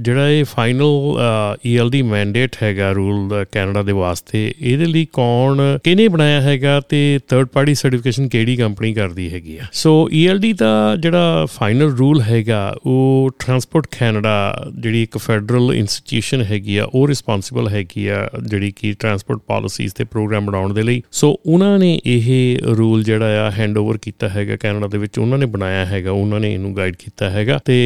ਜਿਹੜਾ 0.00 0.28
ਇਹ 0.30 0.44
ਫਾਈਨਲ 0.44 1.18
ਈਐਲਡੀ 1.66 2.02
ਮੈਂਡੇਟ 2.02 2.56
ਹੈਗਾ 2.62 2.92
ਰੂਲ 2.92 3.44
ਕੈਨੇਡਾ 3.52 3.82
ਦੇ 3.82 3.92
ਵਾਸਤੇ, 3.92 4.54
ਇਹਦੇ 4.60 4.84
ਲਈ 4.84 5.06
ਕੌਣ 5.12 5.78
ਕਿਹਨੇ 5.84 6.08
ਬਣਾਇਆ 6.08 6.40
ਹੈਗਾ 6.40 6.80
ਤੇ 6.88 7.18
ਥਰਡ 7.28 7.46
ਪਾਰਟੀ 7.46 7.74
ਸਰਟੀਫਿਕੇਸ਼ਨ 7.74 8.28
ਕਿਹੜੀ 8.28 8.56
ਕੰਪਨੀ 8.56 8.92
ਕਰਦੀ 8.94 9.32
ਹੈਗੀ 9.32 9.56
ਆ? 9.58 9.62
ਸੋ 9.72 10.08
ਈਐਲਡੀ 10.28 10.52
ਦਾ 10.52 10.96
ਜਿਹੜਾ 10.96 11.46
ਫਾਈਨਲ 11.50 11.90
ਰੂਲ 11.96 12.20
ਹੈਗਾ, 12.22 12.58
ਉਹ 12.86 13.30
ਟਰਾਂਸਪੋਰਟ 13.38 13.86
ਕੈਨੇਡਾ 13.98 14.32
ਜਿਹੜੀ 14.78 15.02
ਇੱਕ 15.02 15.16
ਫੈਡਰਲ 15.18 15.72
ਇੰਸਟੀਟਿਊਸ਼ਨ 15.74 16.42
ਹੈਗੀ 16.42 16.76
ਆ, 16.76 16.84
ਉਹ 16.84 17.06
ਰਿਸਪੌਂਸਿਬਲ 17.08 17.68
ਹੈਗੀ 17.68 18.06
ਆ 18.06 18.18
ਜਿਹੜੀ 18.46 18.70
ਕਿ 18.76 18.92
ਟਰਾਂਸਪੋਰਟ 18.98 19.40
ਪਾਲਿਸੀਜ਼ 19.46 19.94
ਤੇ 19.94 20.04
ਪ੍ਰੋਗਰਾਮ 20.04 20.46
ਬਣਾਉਣ 20.46 20.74
ਦੇ 20.74 20.82
ਲਈ। 20.82 21.02
ਸੋ 21.12 21.30
ਉਹਨਾਂ 21.46 21.78
ਨੇ 21.78 21.98
ਇਹ 22.06 22.58
ਰੂਲ 22.78 23.04
ਜਿਹੜਾ 23.04 23.46
ਆ 23.46 23.50
ਹੈਂਡਓਵਰ 23.50 23.98
ਕੀਤਾ 24.02 24.28
ਹੈਗਾ 24.28 24.56
ਕੈਨੇਡਾ 24.56 24.88
ਦੇ 24.88 24.98
ਵਿੱਚ। 24.98 25.18
ਉਹਨਾਂ 25.18 25.38
ਨੇ 25.38 25.46
ਬਣਾਇਆ 25.46 25.84
ਹੈਗਾ, 25.86 26.10
ਉਹਨਾਂ 26.10 26.40
ਨੇ 26.40 26.52
ਇਹਨੂੰ 26.54 26.76
ਗਾਈਡ 26.76 26.96
ਕੀਤਾ 26.96 27.30
ਹੈਗਾ। 27.30 27.58
ਤੇ 27.64 27.78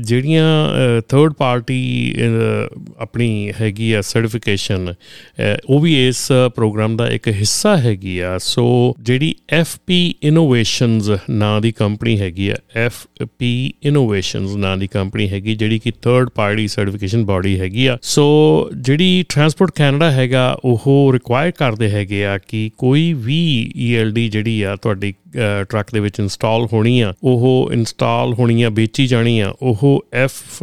ਜਿਹੜੀਆਂ 0.00 1.00
ਥਰਡ 1.08 1.32
ਪਾਰਟੀ 1.38 2.14
ਆਪਣੀ 2.98 3.52
ਹੈਗੀ 3.60 3.92
ਆ 3.92 4.00
ਸਰਟੀਫਿਕੇਸ਼ਨ 4.02 4.94
ਉਹ 5.68 5.80
ਵੀ 5.80 5.96
ਇਸ 6.06 6.26
ਪ੍ਰੋਗਰਾਮ 6.54 6.96
ਦਾ 6.96 7.08
ਇੱਕ 7.08 7.28
ਹਿੱਸਾ 7.30 7.76
ਹੈਗੀ 7.78 8.18
ਆ। 8.20 8.36
ਸੋ 8.38 8.94
ਜਿਹੜੀ 9.00 9.34
FP 9.54 10.00
ਇਨੋਵੇਸ਼ਨਸ 10.22 11.10
ਨਾਂ 11.30 11.60
ਦੀ 11.60 11.72
ਕੰਪਨੀ 11.88 12.18
ਹੈਗੀ 12.20 12.48
ਆ 12.48 12.54
FP 12.86 13.46
ਇਨੋਵੇਸ਼ਨਸ 13.82 14.54
ਨਾਂ 14.56 14.76
ਦੀ 14.76 14.86
ਕੰਪਨੀ 14.86 15.28
ਹੈਗੀ, 15.28 15.54
ਜਿਹੜੀ 15.54 15.78
ਕਿ 15.78 15.92
ਥਰਡ 16.02 16.28
ਪਾਰਟੀ 16.28 16.66
ਸਰਟੀਫਿਕੇਸ਼ਨ 16.68 17.24
ਬਾਡੀ 17.24 17.58
ਹੈਗੀ 17.60 17.86
ਆ। 17.86 17.98
ਸੋ 18.02 18.24
ਜਿਹੜੀ 18.76 19.24
ਟਰਾਂਸਪੋਰਟ 19.28 19.70
ਕੈਨੇਡਾ 19.70 20.10
ਹੈਗਾ, 20.10 20.58
ਉਹ 20.64 21.12
ਰਿਕੁਆਇਰ 21.12 21.50
ਕਰਦੇ 21.50 21.90
ਹੈਗੇ 21.90 22.24
ਆ 22.26 22.38
ਕਿ 22.38 22.70
ਕੋਈ 22.78 23.12
ਵੀ 23.12 23.38
ELD 23.86 24.28
ਜਿਹੜੀ 24.28 24.62
ਆ 24.62 24.76
ਤੁਹਾਡੀ 24.76 25.14
ਟਰੱਕ 25.70 25.88
ਦੇ 25.92 26.00
ਵਿੱਚ 26.00 26.20
ਇੰਸਟਾਲ 26.20 26.66
ਹੋਣੀ 26.72 27.00
ਆ, 27.00 27.12
ਉਹ 27.22 27.70
ਇੰਸਟਾਲ 27.72 28.32
ਹੋਣੀ 28.34 28.62
ਆ, 28.62 28.70
ਵੇਚੀ 28.70 29.06
ਜਾਣੀ 29.06 29.38
ਆ, 29.40 29.52
ਉਹ 29.62 30.04
F 30.24 30.62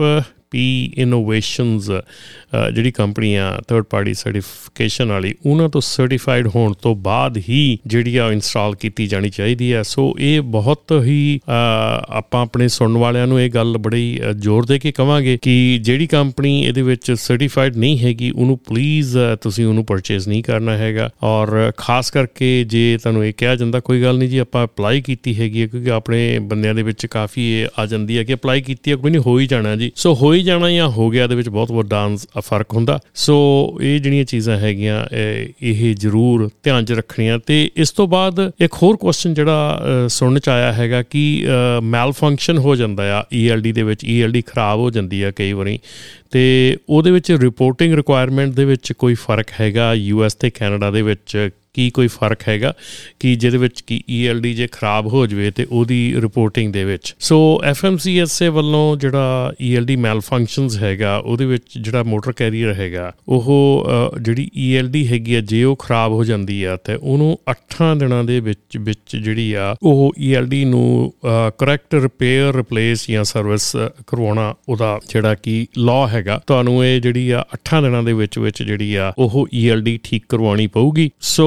ਪੀ 0.56 0.94
ਇਨੋਵੇਸ਼ਨਸ 0.98 1.90
uh, 1.90 2.70
ਜਿਹੜੀ 2.74 2.92
ਕੰਪਨੀ 2.92 3.34
ਆ 3.36 3.50
ਥਰਡ 3.68 3.84
ਪਾਰਟੀ 3.84 4.14
ਸਰਟੀਫਿਕੇਸ਼ਨ 4.14 5.12
ਵਾਲੀ, 5.12 5.34
ਉਹਨਾਂ 5.46 5.68
ਤੋਂ 5.70 5.82
ਸਰਟੀਫਾਈਡ 5.82 6.48
ਹੋਣ 6.48 6.74
ਤੋਂ 6.82 6.94
ਬਾਅਦ 6.96 7.38
ਹੀ 7.50 7.78
ਜਿਹੜੀ 7.88 8.16
ਆ 8.18 8.32
ਇੰਸਟਾਲ 8.32 8.76
ਕੀਤੀ 8.76 9.08
ਜਾਣੀ 9.08 9.30
ਚਾਹੀਦੀ 9.30 9.72
ਹੈ। 9.74 9.82
ਸੋ 9.84 10.14
ਇਹ 10.20 10.42
ਬਹੁਤ 10.42 10.94
ਹੀ 11.04 11.40
ਆਪਾਂ 11.48 12.42
ਆਪਣੇ 12.42 12.68
ਸੁਣਨ 12.68 12.98
ਵਾਲਿਆਂ 12.98 13.28
ਨੂੰ 13.28 13.42
ਇਹ 13.42 13.50
ਗੱਲ 13.50 13.78
ਬੜੀ 13.78 14.06
ਜ਼ੋਰ 14.38 14.66
ਦੇ 14.66 14.78
ਕੇ 14.80 14.92
ਕਵਾਂਗੇ 14.92 15.38
ਕਿ 15.42 15.56
ਜਿਹੜੀ 15.84 16.08
ਕੰਪਨੀ 16.08 16.54
ਇਹਦੇ 16.62 16.82
ਵਿੱਚ 16.82 17.12
ਸਰਟੀਫਾਈਡ 17.12 17.78
ਨਹੀਂ 17.78 17.98
ਹੈਗੀ, 18.00 18.32
ਉਹਨੂੰ 18.32 18.58
ਪਲੀਜ਼ 18.68 19.18
ਤੁਸੀਂ 19.42 19.66
ਉਹਨੂੰ 19.66 19.86
ਪਰਚੇਸ 19.86 20.28
ਨਹੀਂ 20.28 20.44
ਕਰਨਾ 20.44 20.78
ਹੈਗਾ। 20.78 21.10
ਔਰ 21.24 21.72
ਖਾਸ 21.78 22.12
ਕਰਕੇ 22.12 22.64
ਜੇ 22.64 22.98
ਤੁਹਾਨੂੰ 22.98 23.26
ਇਹ 23.26 23.34
ਕਿਹਾ 23.38 23.56
ਜਾਂਦਾ, 23.56 23.80
ਕੋਈ 23.80 24.02
ਗੱਲ 24.02 24.18
ਨਹੀਂ 24.18 24.30
ਜੀ, 24.30 24.38
ਆਪਾਂ 24.38 24.66
ਅਪਲਾਈ 24.66 25.02
ਕੀਤੀ 25.02 25.40
ਹੈਗੀ 25.40 25.68
ਕਿਉਂਕਿ 25.68 25.92
ਆਪਣੇ 25.92 26.40
ਬੰਦਿਆਂ 26.40 26.76
ਦੇ 26.76 26.84
ਵਿੱਚ 26.84 27.06
ਕਾਫੀ 27.06 27.52
ਇਹ 27.52 27.68
ਆ 27.80 27.86
ਜਾਂਦੀ 27.86 28.18
ਹੈ 28.18 28.24
ਕਿ 28.24 28.34
ਅਪਲਾਈ 28.34 28.62
ਕੀਤੀ 28.62 28.92
ਹੈ, 28.92 28.96
ਕੋਈ 28.96 29.12
ਨਹੀਂ, 29.12 29.22
ਹੋ 29.22 29.38
ਹੀ 29.40 29.48
ਜਾਣਾ 29.48 29.76
ਜੀ। 29.76 29.92
ਸੋ 29.96 30.14
ਹੋ 30.16 30.34
ਹੀ 30.34 30.44
ਜਾਣਾ 30.46 30.70
ਜਾਂ 30.72 30.88
ਹੋ 30.90 31.10
ਗਿਆ 31.10 31.28
ਦੇ 31.28 31.36
ਵਿੱਚ 31.36 31.50
ਬਹੁਤ 31.50 31.72
ਵੱਡਾ 31.72 32.08
ਫ਼ਰਕ 32.40 32.74
ਹੁੰਦਾ। 32.74 33.00
ਸੋ 33.16 33.36
ਇਹ 33.82 34.00
ਜਿਹੜੀਆਂ 34.00 34.26
ਚੀਜ਼ਾਂ 34.26 34.58
ਹੈਗੀਆਂ, 34.58 35.06
ਇਹ 35.62 35.96
ਜ਼ਰੂਰ 35.96 36.50
ਧਿਆਨ 36.64 36.86
'ਚ 36.86 36.92
ਰੱਖਣੀਆਂ। 36.92 37.40
ਤੇ 37.46 37.70
ਇਸ 37.76 37.92
ਤੋਂ 37.92 38.08
ਬਾਅਦ 38.08 38.40
ਇੱਕ 38.62 38.74
ਹੋਰ 38.74 38.98
ਕੁਐਸਚਨ 38.98 39.34
ਜਿਹੜਾ 39.34 39.82
ਸੁਣਨ 40.10 40.40
'ਚ 40.40 40.50
ਆਇਆ 40.50 40.72
ਹੈਗਾ 40.74 41.02
ਕਿ 41.04 41.24
ਮੈਲ 41.84 42.12
ਫੰਕਸ਼ਨ 42.12 42.58
ਹੋ 42.58 42.76
ਜਾਂਦਾ 42.76 43.04
ਆ 43.20 43.24
ELD 43.36 43.74
ਦੇ 43.74 43.84
ਵਿੱਚ। 43.84 44.06
ELD 44.16 44.42
ਖਰਾਬ 44.48 44.80
ਹੋ 44.80 44.90
ਜਾਂਦੀ 44.90 45.22
ਆ 45.22 45.32
ਕਈ 45.32 45.54
ਵਾਰੀ। 45.54 45.80
ਤੇ 46.32 46.78
ਉਹਦੇ 46.90 47.12
ਵਿੱਚ 47.12 47.32
ਰਿਪੋਰਟਿੰਗ 47.32 47.94
ਰਿਕੁਆਇਰਮੈਂਟ 47.94 48.54
ਦੇ 48.54 48.66
ਵਿੱਚ 48.66 48.92
ਕੋਈ 48.94 49.14
ਫ਼ਰਕ 49.14 49.48
ਹੈਗਾ 49.60 49.94
ਯੂਐਸ 49.94 50.36
ਤੇ 50.36 50.50
ਕੈਨੇਡਾ 50.50 50.92
ਦੇ 50.92 51.02
ਵਿੱਚ? 51.02 51.50
ਕੀ 51.76 51.90
ਕੋਈ 51.90 52.08
ਫ਼ਰਕ 52.08 52.48
ਹੈਗਾ 52.48 52.74
ਕਿ 53.20 53.36
ਜਿਹਦੇ 53.36 53.58
ਵਿੱਚ 53.58 53.82
ਕੀ 53.82 54.02
ELD 54.18 54.54
ਜੇ 54.56 54.68
ਖਰਾਬ 54.72 55.08
ਹੋ 55.08 55.26
ਜਵੇ 55.28 55.52
ਤੇ 55.52 55.66
ਉਹਦੀ 55.72 56.00
ਰਿਪੋਰਟਿੰਗ 56.22 56.72
ਦੇ 56.74 56.84
ਵਿੱਚ। 56.84 57.14
ਸੋ 57.20 57.40
FMCSA 57.72 58.52
ਵੱਲੋਂ 58.52 58.86
ਜਿਹੜਾ 58.98 59.52
ELD 59.66 59.98
ਮੈਲਫੰਕਸ਼ਨਸ 60.00 60.78
ਹੈਗਾ, 60.78 61.18
ਉਹਦੇ 61.18 61.46
ਵਿੱਚ 61.46 61.78
ਜਿਹੜਾ 61.78 62.04
ਮੋਟਰ 62.04 62.32
ਕੈਰੀਅਰ 62.32 62.74
ਹੈਗਾ, 62.74 63.12
ਉਹ 63.28 63.50
ਜਿਹੜੀ 64.22 64.50
ELD 64.66 65.06
ਹੈਗੀ 65.08 65.36
ਆ, 65.36 65.42
ਜੇ 65.42 65.64
ਉਹ 65.64 65.76
ਖਰਾਬ 65.76 66.12
ਹੋ 66.12 66.24
ਜਾਂਦੀ 66.24 66.64
ਆ, 66.64 66.76
ਤੇ 66.76 66.96
ਉਹਨੂੰ 66.96 67.38
8 67.52 67.94
ਦਿਨਾਂ 67.96 68.24
ਦੇ 68.24 68.40
ਵਿੱਚ 68.40 68.78
ਵਿੱਚ 68.78 69.16
ਜਿਹੜੀ 69.16 69.52
ਆ, 69.54 69.76
ਉਹ 69.84 70.14
ELD 70.28 70.64
ਨੂੰ 70.66 71.14
ਕਰੈਕਟ 71.60 71.96
ਰਿਪੇਅਰ 71.96 72.56
ਰਿਪਲੇਸ 72.56 73.10
ਜਾਂ 73.12 73.24
ਸਰਵਿਸ 73.24 73.72
ਕਰਵਾਉਣਾ 74.08 74.54
ਉਹਦਾ 74.70 75.00
ਜਿਹੜਾ 75.10 75.34
ਕੀ 75.36 75.56
ਲਾਅ 75.78 76.08
ਹੈਗਾ, 76.08 76.40
ਤੁਹਾਨੂੰ 76.48 76.86
ਇਹ 76.86 77.00
ਜਿਹੜੀ 77.02 77.30
ਆ 77.32 77.44
8 77.56 77.82
ਦਿਨਾਂ 77.82 78.04
ਦੇ 78.04 78.14
ਵਿੱਚ 78.14 78.40
ਵਿੱਚ 78.40 78.64
ਜਿਹੜੀ 78.64 78.94
ਆ, 78.96 79.14
ਉਹ 79.18 79.48
ELD 79.56 79.98
ਠੀਕ 80.04 80.24
ਕਰਵਾਉਣੀ 80.30 80.68
ਪਊਗੀ। 80.68 81.10
ਸੋ 81.22 81.46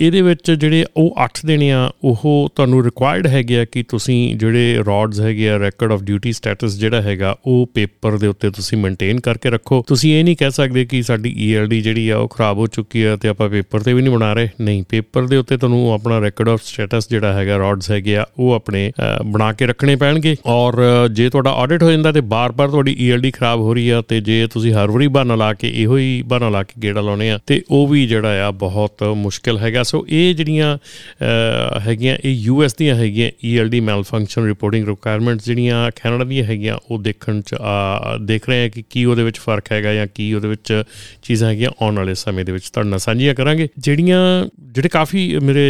ਇਹਦੇ 0.00 0.20
ਵਿੱਚ 0.22 0.50
ਜਿਹੜੇ 0.50 0.84
ਉਹ 0.96 1.14
8 1.18 1.40
ਦਿਨ 1.46 1.62
ਆ, 1.64 1.90
ਉਹ 2.04 2.50
ਤੁਹਾਨੂੰ 2.56 2.84
ਰਿਕੁਆਇਰਡ 2.84 3.26
ਹੈਗੇ 3.26 3.58
ਆ 3.58 3.64
ਕਿ 3.64 3.82
ਤੁਸੀਂ 3.88 4.18
ਜਿਹੜੇ 4.36 4.76
ਰੋਡਸ 4.86 5.20
ਹੈਗੇ 5.20 5.48
ਆ 5.50 5.58
ਰੈਕੋਰਡ 5.58 5.92
ਆਫ 5.92 6.02
ਡਿਊਟੀ 6.02 6.32
ਸਟੇਟਸ 6.32 6.76
ਜਿਹੜਾ 6.78 7.00
ਹੈਗਾ, 7.02 7.36
ਉਹ 7.46 7.66
ਪੇਪਰ 7.74 8.16
ਦੇ 8.18 8.26
ਉੱਤੇ 8.26 8.50
ਤੁਸੀਂ 8.50 8.78
ਮੇਨਟੇਨ 8.78 9.20
ਕਰਕੇ 9.20 9.50
ਰੱਖੋ। 9.50 9.82
ਤੁਸੀਂ 9.88 10.14
ਇਹ 10.14 10.24
ਨਹੀਂ 10.24 10.36
ਕਹਿ 10.36 10.50
ਸਕਦੇ 10.50 10.84
ਕਿ 10.84 11.02
ਸਾਡੀ 11.02 11.34
ਈਐਲਡੀ 11.38 11.80
ਜਿਹੜੀ 11.82 12.08
ਆ, 12.08 12.16
ਉਹ 12.18 12.28
ਖਰਾਬ 12.28 12.58
ਹੋ 12.58 12.66
ਚੁੱਕੀ 12.66 13.02
ਆ 13.02 13.16
ਤੇ 13.16 13.28
ਆਪਾਂ 13.28 13.48
ਪੇਪਰ 13.48 13.80
ਤੇ 13.80 13.94
ਵੀ 13.94 14.02
ਨਹੀਂ 14.02 14.12
ਬਣਾ 14.14 14.32
ਰਹੇ। 14.32 14.48
ਨਹੀਂ 14.60 14.82
ਪੇਪਰ 14.88 15.26
ਦੇ 15.26 15.36
ਉੱਤੇ 15.36 15.56
ਤੁਹਾਨੂੰ 15.56 15.92
ਆਪਣਾ 15.92 16.18
ਰੈਕੋਰਡ 16.20 16.48
ਆਫ 16.48 16.62
ਸਟੇਟਸ 16.64 17.08
ਜਿਹੜਾ 17.10 17.32
ਹੈਗਾ 17.32 17.56
ਰੋਡਸ 17.56 17.90
ਹੈਗੇ 17.90 18.16
ਆ, 18.16 18.24
ਉਹ 18.38 18.52
ਆਪਣੇ 18.52 18.90
ਬਣਾ 19.26 19.52
ਕੇ 19.52 19.66
ਰੱਖਣੇ 19.66 19.96
ਪੈਣਗੇ। 19.96 20.36
ਔਰ 20.46 20.80
ਜੇ 21.12 21.28
ਤੁਹਾਡਾ 21.30 21.50
ਆਡਿਟ 21.52 21.82
ਹੋ 21.82 21.90
ਜਾਂਦਾ 21.90 22.12
ਤੇ 22.12 22.20
ਬਾਰ-ਬਾਰ 22.32 22.68
ਤੁਹਾਡੀ 22.70 22.96
ਈਐਲਡੀ 22.98 23.30
ਖਰਾਬ 23.30 23.60
ਹੋ 23.60 23.74
ਰਹੀ 23.74 23.88
ਆ 23.88 24.00
ਤੇ 24.08 24.20
ਜੇ 24.20 24.46
ਤੁਸੀਂ 24.52 24.72
ਹਰ 24.72 24.90
ਵਾਰੀ 24.90 25.06
ਬਹਾਨਾ 25.08 25.34
ਲਾ 25.34 25.52
ਕੇ, 25.54 25.68
ਇਹੋ 25.74 25.96
ਹੀ 25.96 26.22
ਬਹਾਨਾ 26.22 26.48
ਲਾ 26.48 26.62
ਕੇ 26.62 26.80
ਗੇੜਾ 26.82 27.00
ਲਾਉਣੇ 27.00 27.30
ਆ, 27.30 27.38
ਤੇ 27.46 27.60
ਉਹ 27.70 27.86
ਵੀ 27.88 28.06
ਜਿਹੜਾ 28.06 28.46
ਆ, 28.46 28.50
ਬਹੁਤ 28.52 29.02
ਮੁਸ਼ਕਲ 29.16 29.51
ਮੁਸ਼ਕਲ 29.52 29.58
ਹੈਗਾ। 29.58 29.82
ਸੋ 29.82 30.04
ਇਹ 30.08 30.34
ਜਿਹੜੀਆਂ 30.34 30.78
ਹੈਗੀਆਂ, 31.86 32.16
ਇਹ 32.24 32.32
ਯੂਐਸ 32.32 32.74
ਦੀਆਂ 32.74 32.94
ਹੈਗੀਆਂ 32.96 33.30
ਈਐਲਡੀ 33.44 33.80
ਮੈਲਫੰਕਸ਼ਨ 33.80 34.46
ਰਿਪੋਰਟਿੰਗ 34.46 34.88
ਰਿਕੁਆਇਰਮੈਂਟਸ 34.88 35.44
ਜਿਹੜੀਆਂ 35.44 35.90
ਕੈਨੇਡਾ 35.96 36.24
ਦੀਆਂ 36.24 36.44
ਹੈਗੀਆਂ, 36.44 36.76
ਉਹ 36.90 36.98
ਦੇਖਣ 37.02 37.40
ਚ 37.40 37.54
ਦੇਖ 38.22 38.48
ਰਹੇ 38.48 38.64
ਆ 38.64 38.68
ਕਿ 38.68 38.82
ਕੀ 38.90 39.04
ਉਹਦੇ 39.04 39.22
ਵਿੱਚ 39.22 39.38
ਫ਼ਰਕ 39.38 39.72
ਹੈਗਾ 39.72 39.94
ਜਾਂ 39.94 40.06
ਕੀ 40.14 40.32
ਉਹਦੇ 40.34 40.48
ਵਿੱਚ 40.48 40.82
ਚੀਜ਼ਾਂ 41.22 41.50
ਹੈਗੀਆਂ 41.50 41.70
ਆਉਣ 41.82 41.96
ਵਾਲੇ 41.96 42.14
ਸਮੇਂ 42.14 42.44
ਦੇ 42.44 42.52
ਵਿੱਚ। 42.52 42.70
ਤੁਹਾਡੇ 42.70 42.98
ਸਾਂਝੀਆਂ 42.98 43.34
ਕਰਾਂਗੇ। 43.34 43.68
ਜਿਹੜੀਆਂ, 43.78 44.22
ਜਿਹੜੇ 44.72 44.88
ਕਾਫੀ 44.88 45.22
ਮੇਰੇ 45.42 45.66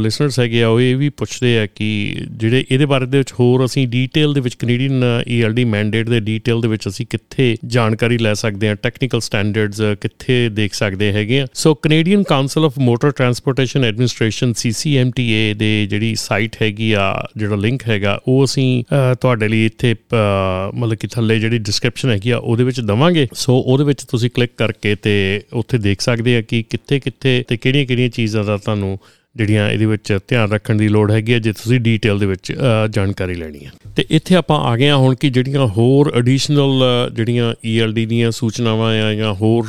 ਲਿਸਨਰਸ 0.00 0.38
ਹੈਗੇ 0.40 0.62
ਆ, 0.62 0.68
ਉਹ 0.68 0.80
ਇਹ 0.80 0.94
ਵੀ 0.96 1.08
ਪੁੱਛਦੇ 1.08 1.58
ਆ 1.58 1.64
ਕਿ 1.66 1.86
ਜਿਹੜੇ 2.32 2.64
ਇਹਦੇ 2.70 2.84
ਬਾਰੇ 2.86 3.06
ਦੇ 3.06 3.18
ਵਿੱਚ 3.18 3.32
ਹੋਰ 3.40 3.64
ਅਸੀਂ 3.64 3.86
ਡੀਟੇਲ 3.88 4.32
ਦੇ 4.34 4.40
ਵਿੱਚ 4.40 4.54
ਕੈਨੇਡੀਅਨ 4.54 5.02
ਈਐਲਡੀ 5.28 5.64
ਮੈਂਡੇਟ 5.64 6.08
ਦੇ 6.10 6.20
ਡੀਟੇਲ 6.20 6.60
ਦੇ 6.60 6.68
ਵਿੱਚ 6.68 6.86
ਅਸੀਂ 6.88 7.06
ਕਿੱਥੇ 7.10 7.56
ਜਾਣਕਾਰੀ 7.74 8.18
ਲੈ 8.18 8.32
ਸਕਦੇ 8.34 8.68
ਆ 8.68 8.74
ਟੈਕਨੀਕਲ 8.74 9.20
ਸਟੈਂਡਰਡਸ 9.20 9.80
ਕਿੱਥੇ 10.00 10.48
ਦੇਖ 10.52 10.74
ਸਕਦੇ 10.74 11.12
ਹੈਗੇ 11.12 11.40
ਆ। 11.40 11.46
So 11.54 11.74
Canadian 11.74 12.22
council 12.28 12.64
of 12.64 12.78
motor 12.78 13.10
transportation 13.10 13.84
administration 13.84 14.52
CCMTA 14.56 15.52
ਦੇ 15.54 15.70
ਜਿਹੜੀ 15.90 16.14
ਸਾਈਟ 16.18 16.56
ਹੈਗੀ 16.62 16.90
ਆ, 16.92 17.26
ਜਿਹੜਾ 17.36 17.56
ਲਿੰਕ 17.56 17.86
ਹੈਗਾ, 17.88 18.18
ਉਹ 18.28 18.44
ਅਸੀਂ 18.44 18.82
ਤੁਹਾਡੇ 19.20 19.48
ਲਈ 19.48 19.64
ਇੱਥੇ 19.66 19.94
ਮਤਲਬ 20.14 20.94
ਕਿ 20.94 21.06
ਥੱਲੇ 21.06 21.38
ਜਿਹੜੀ 21.40 21.58
ਡਿਸਕ੍ਰਿਪਸ਼ਨ 21.58 22.10
ਹੈਗੀ 22.10 22.30
ਆ, 22.30 22.38
ਉਹਦੇ 22.38 22.64
ਵਿੱਚ 22.64 22.80
ਦਵਾਂਗੇ। 22.80 23.26
ਸੋ 23.34 23.58
ਉਹਦੇ 23.58 23.84
ਵਿੱਚ 23.84 24.04
ਤੁਸੀਂ 24.04 24.30
ਕਲਿੱਕ 24.34 24.52
ਕਰਕੇ 24.58 24.94
ਤੇ 25.02 25.14
ਉੱਥੇ 25.52 25.78
ਦੇਖ 25.78 26.00
ਸਕਦੇ 26.00 26.36
ਆ 26.36 26.40
ਕਿ 26.42 26.62
ਕਿੱਥੇ 26.70 27.00
ਕਿੱਥੇ 27.00 27.42
ਤੇ 27.48 27.56
ਕਿਹੜੀਆਂ 27.56 27.86
ਕਿਹੜੀਆਂ 27.86 28.08
ਚੀਜ਼ਾਂ 28.08 28.44
ਦਾ 28.44 28.56
ਤੁਹਾਨੂੰ 28.56 28.98
ਜਿਹੜੀਆਂ 29.36 29.70
ਇਹਦੇ 29.70 29.86
ਵਿੱਚ 29.86 30.18
ਧਿਆਨ 30.28 30.52
ਰੱਖਣ 30.52 30.74
ਦੀ 30.74 30.88
ਲੋੜ 30.88 31.10
ਹੈਗੀ 31.10 31.32
ਹੈ 31.32 31.38
ਜੇ 31.38 31.52
ਤੁਸੀਂ 31.52 31.80
ਡੀਟੇਲ 31.80 32.18
ਦੇ 32.18 32.26
ਵਿੱਚ 32.26 32.54
ਜਾਣਕਾਰੀ 32.90 33.34
ਲੈਣੀ 33.34 33.64
ਹੈ 33.64 33.72
ਤੇ 33.96 34.04
ਇੱਥੇ 34.10 34.34
ਆਪਾਂ 34.34 34.60
ਆ 34.60 34.76
ਗਏ 34.76 34.88
ਹਾਂ 34.88 34.96
ਹੁਣ 34.96 35.14
ਕਿ 35.14 35.30
ਜਿਹੜੀਆਂ 35.30 35.66
ਹੋਰ 35.66 36.12
ਐਡੀਸ਼ਨਲ 36.16 36.84
ਜਿਹੜੀਆਂ 37.12 37.54
ਈਐਲਡੀ 37.66 38.06
ਦੀਆਂ 38.06 38.30
ਸੂਚਨਾਵਾਂ 38.30 39.02
ਆ 39.02 39.14
ਜਾਂ 39.14 39.34
ਹੋਰ 39.34 39.66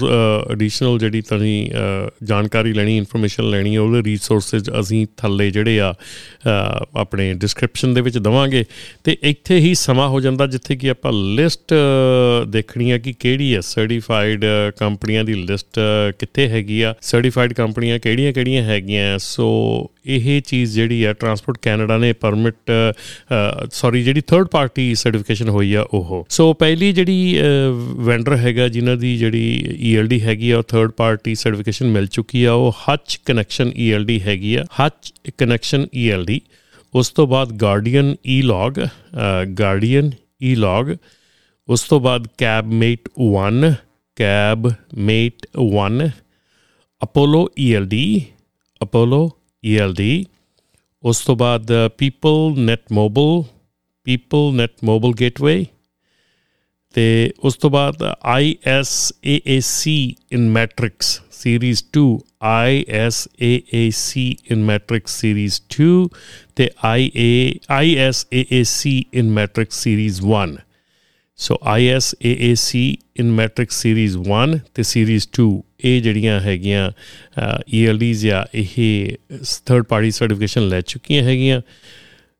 ਐਡੀਸ਼ਨਲ 0.51 0.99
ਜਿਹੜੀ 0.99 1.21
ਤੁਸੀਂ 1.21 1.71
ਜਾਣਕਾਰੀ 2.23 2.73
ਲੈਣੀ 2.73 2.97
ਇਨਫੋਰਮੇਸ਼ਨ 2.97 3.49
ਲੈਣੀ 3.49 3.75
ਹੈ 3.75 3.81
ਉਹਦੇ 3.81 4.03
ਰਿਸੋਰਸਸ 4.03 4.69
ਅਸੀਂ 4.79 5.07
ਥੱਲੇ 5.17 5.51
ਜਿਹੜੇ 5.51 5.79
ਆ 5.79 5.93
ਆਪਣੇ 6.95 7.33
ਡਿਸਕ੍ਰਿਪਸ਼ਨ 7.33 7.93
ਦੇ 7.93 8.01
ਵਿੱਚ 8.01 8.17
ਦਵਾਂਗੇ। 8.17 8.63
ਤੇ 9.03 9.17
ਇੱਥੇ 9.21 9.57
ਹੀ 9.57 9.75
ਸਮਾਂ 9.75 10.07
ਹੋ 10.07 10.21
ਜਾਂਦਾ 10.21 10.47
ਜਿੱਥੇ 10.47 10.75
ਕਿ 10.75 10.89
ਆਪਾਂ 10.89 11.13
ਲਿਸਟ 11.13 11.73
ਦੇਖਣੀ 12.47 12.91
ਹੈ 12.91 12.97
ਕਿ 12.97 13.13
ਕਿਹੜੀ 13.13 13.55
ਹੈ 13.55 13.61
ਸਰਟੀਫਾਈਡ 13.61 14.45
ਕੰਪਨੀਆਂ 14.79 15.23
ਦੀ 15.23 15.33
ਲਿਸਟ 15.33 15.79
ਕਿੱਥੇ 16.19 16.47
ਹੈਗੀ 16.47 16.81
ਆ 16.81 16.93
ਸਰਟੀਫਾਈਡ 17.01 17.53
ਕੰਪਨੀਆਂ 17.53 17.99
ਕਿਹੜੀਆਂ-ਕਿਹੜੀਆਂ 17.99 18.63
ਹੈਗੀਆਂ। 18.63 19.17
ਸੋ 19.17 19.56
ਇਹ 20.05 20.41
ਚੀਜ਼ 20.41 20.73
ਜਿਹੜੀ 20.73 21.03
ਆ 21.03 21.13
ਟਰਾਂਸਪੋਰਟ 21.13 21.57
ਕੈਨੇਡਾ 21.61 21.97
ਨੇ 21.97 22.11
ਪਰਮਿਟ 22.13 22.71
ਸੌਰੀ 23.71 24.03
ਜਿਹੜੀ 24.03 24.21
ਥਰਡ 24.27 24.47
ਪਾਰਟੀ 24.47 24.93
ਸਰਟੀਫਿਕੇਸ਼ਨ 24.95 25.49
ਹੋਈ 25.49 25.73
ਆ, 25.73 25.81
ਉਹ। 25.93 26.25
ਸੋ 26.29 26.53
ਪਹਿਲੀ 26.53 26.91
ਜਿਹੜੀ 26.93 27.37
ਵੈਂਡਰ 28.05 28.35
ਹੈਗਾ, 28.37 28.67
ਜਿਨ੍ਹਾਂ 28.67 28.95
ਦੀ 28.97 29.15
ਜਿਹੜੀ 29.17 29.75
ਈਐਲਡੀ 29.79 30.21
ਹੈਗੀ 30.21 30.51
ਆ, 30.51 30.57
ਉਹ 30.57 30.63
ਥਰਡ 30.67 30.91
ਪਾਰਟੀ 30.97 31.35
ਸਰਟੀਫਿਕੇਸ਼ਨ 31.35 31.87
ਮਿਲ 31.87 32.07
ਚੁੱਕੀ 32.07 32.43
ਆ, 32.43 32.53
ਉਹ 32.53 32.73
ਹੱਚ 32.87 33.19
ਕਨੈਕਸ਼ਨ 33.25 33.71
ਈਐਲਡੀ 33.77 34.21
ਹੈਗੀ 34.21 34.55
ਆ। 34.55 34.65
ਹੱਚ 34.79 35.13
ਕਨੈਕਸ਼ਨ 35.37 35.87
ਈਐਲਡੀ 35.95 36.41
ਉਸ 36.93 37.09
ਤੋਂ 37.09 37.27
ਬਾਅਦ 37.27 37.51
ਗਾਰਡੀਅਨ 37.61 38.15
ਈ 38.27 38.41
ਲੌਗ 38.41 38.79
ਗਾਰਡੀਅਨ 39.59 40.11
ਈ 40.43 40.53
ਲੌਗ 40.55 40.95
ਉਸ 41.67 41.81
ਤੋਂ 41.83 41.99
ਬਾਅਦ 41.99 42.27
cab 42.37 42.71
mate 42.73 43.09
1 43.21 43.71
cab 44.17 44.67
mate 45.07 45.45
1 45.57 46.07
Apollo 47.01 47.47
ELD 47.59 48.21
Apollo 48.81 49.29
ELD 49.63 50.03
ਉਸ 51.03 51.19
ਤੋਂ 51.19 51.35
ਬਾਅਦ 51.35 51.71
People 51.97 52.53
Net 52.57 52.81
mobile 52.91 53.43
People 54.03 54.53
Net 54.53 54.71
mobile 54.83 55.13
gateway 55.13 55.65
ਤੇ 56.95 57.31
ਉਸ 57.39 57.55
ਤੋਂ 57.55 57.69
ਬਾਅਦ 57.69 58.03
ISAAC 58.27 59.91
in 60.31 60.49
matrix 60.49 61.21
series 61.31 61.83
2 61.97 62.05
ISAAC 62.43 64.21
in 64.51 64.63
matrix 64.63 65.19
series 65.19 65.61
2 65.81 65.89
ਤੇ 66.55 66.69
IA 66.85 67.27
ISAAC 67.81 69.01
in 69.13 69.29
matrix 69.31 69.83
series 69.83 70.21
1 70.21 70.55
so 71.37 71.59
ISAAC 71.71 72.93
in 73.17 73.31
matrix 73.31 73.81
series 73.81 74.17
1 74.17 74.57
ਤੇ 74.73 74.83
series 74.83 75.27
2 75.41 75.45
ਇਹ 75.85 76.01
ਜਿਹੜੀਆਂ 76.01 76.39
ਹੈਗੀਆਂ 76.39 76.91
ELDs 77.75 78.13
ਜਾਂ 78.13 78.43
ਇਹ 78.55 79.15
ਥਰਡ 79.65 79.83
ਪਾਰਟੀ 79.83 80.11
ਸਰਟੀਫਿਕੇਸ਼ਨ 80.11 80.67
ਲੈ 80.67 80.81
ਚੁੱਕੀਆਂ 80.81 81.23
ਹੈਗੀਆਂ। 81.23 81.61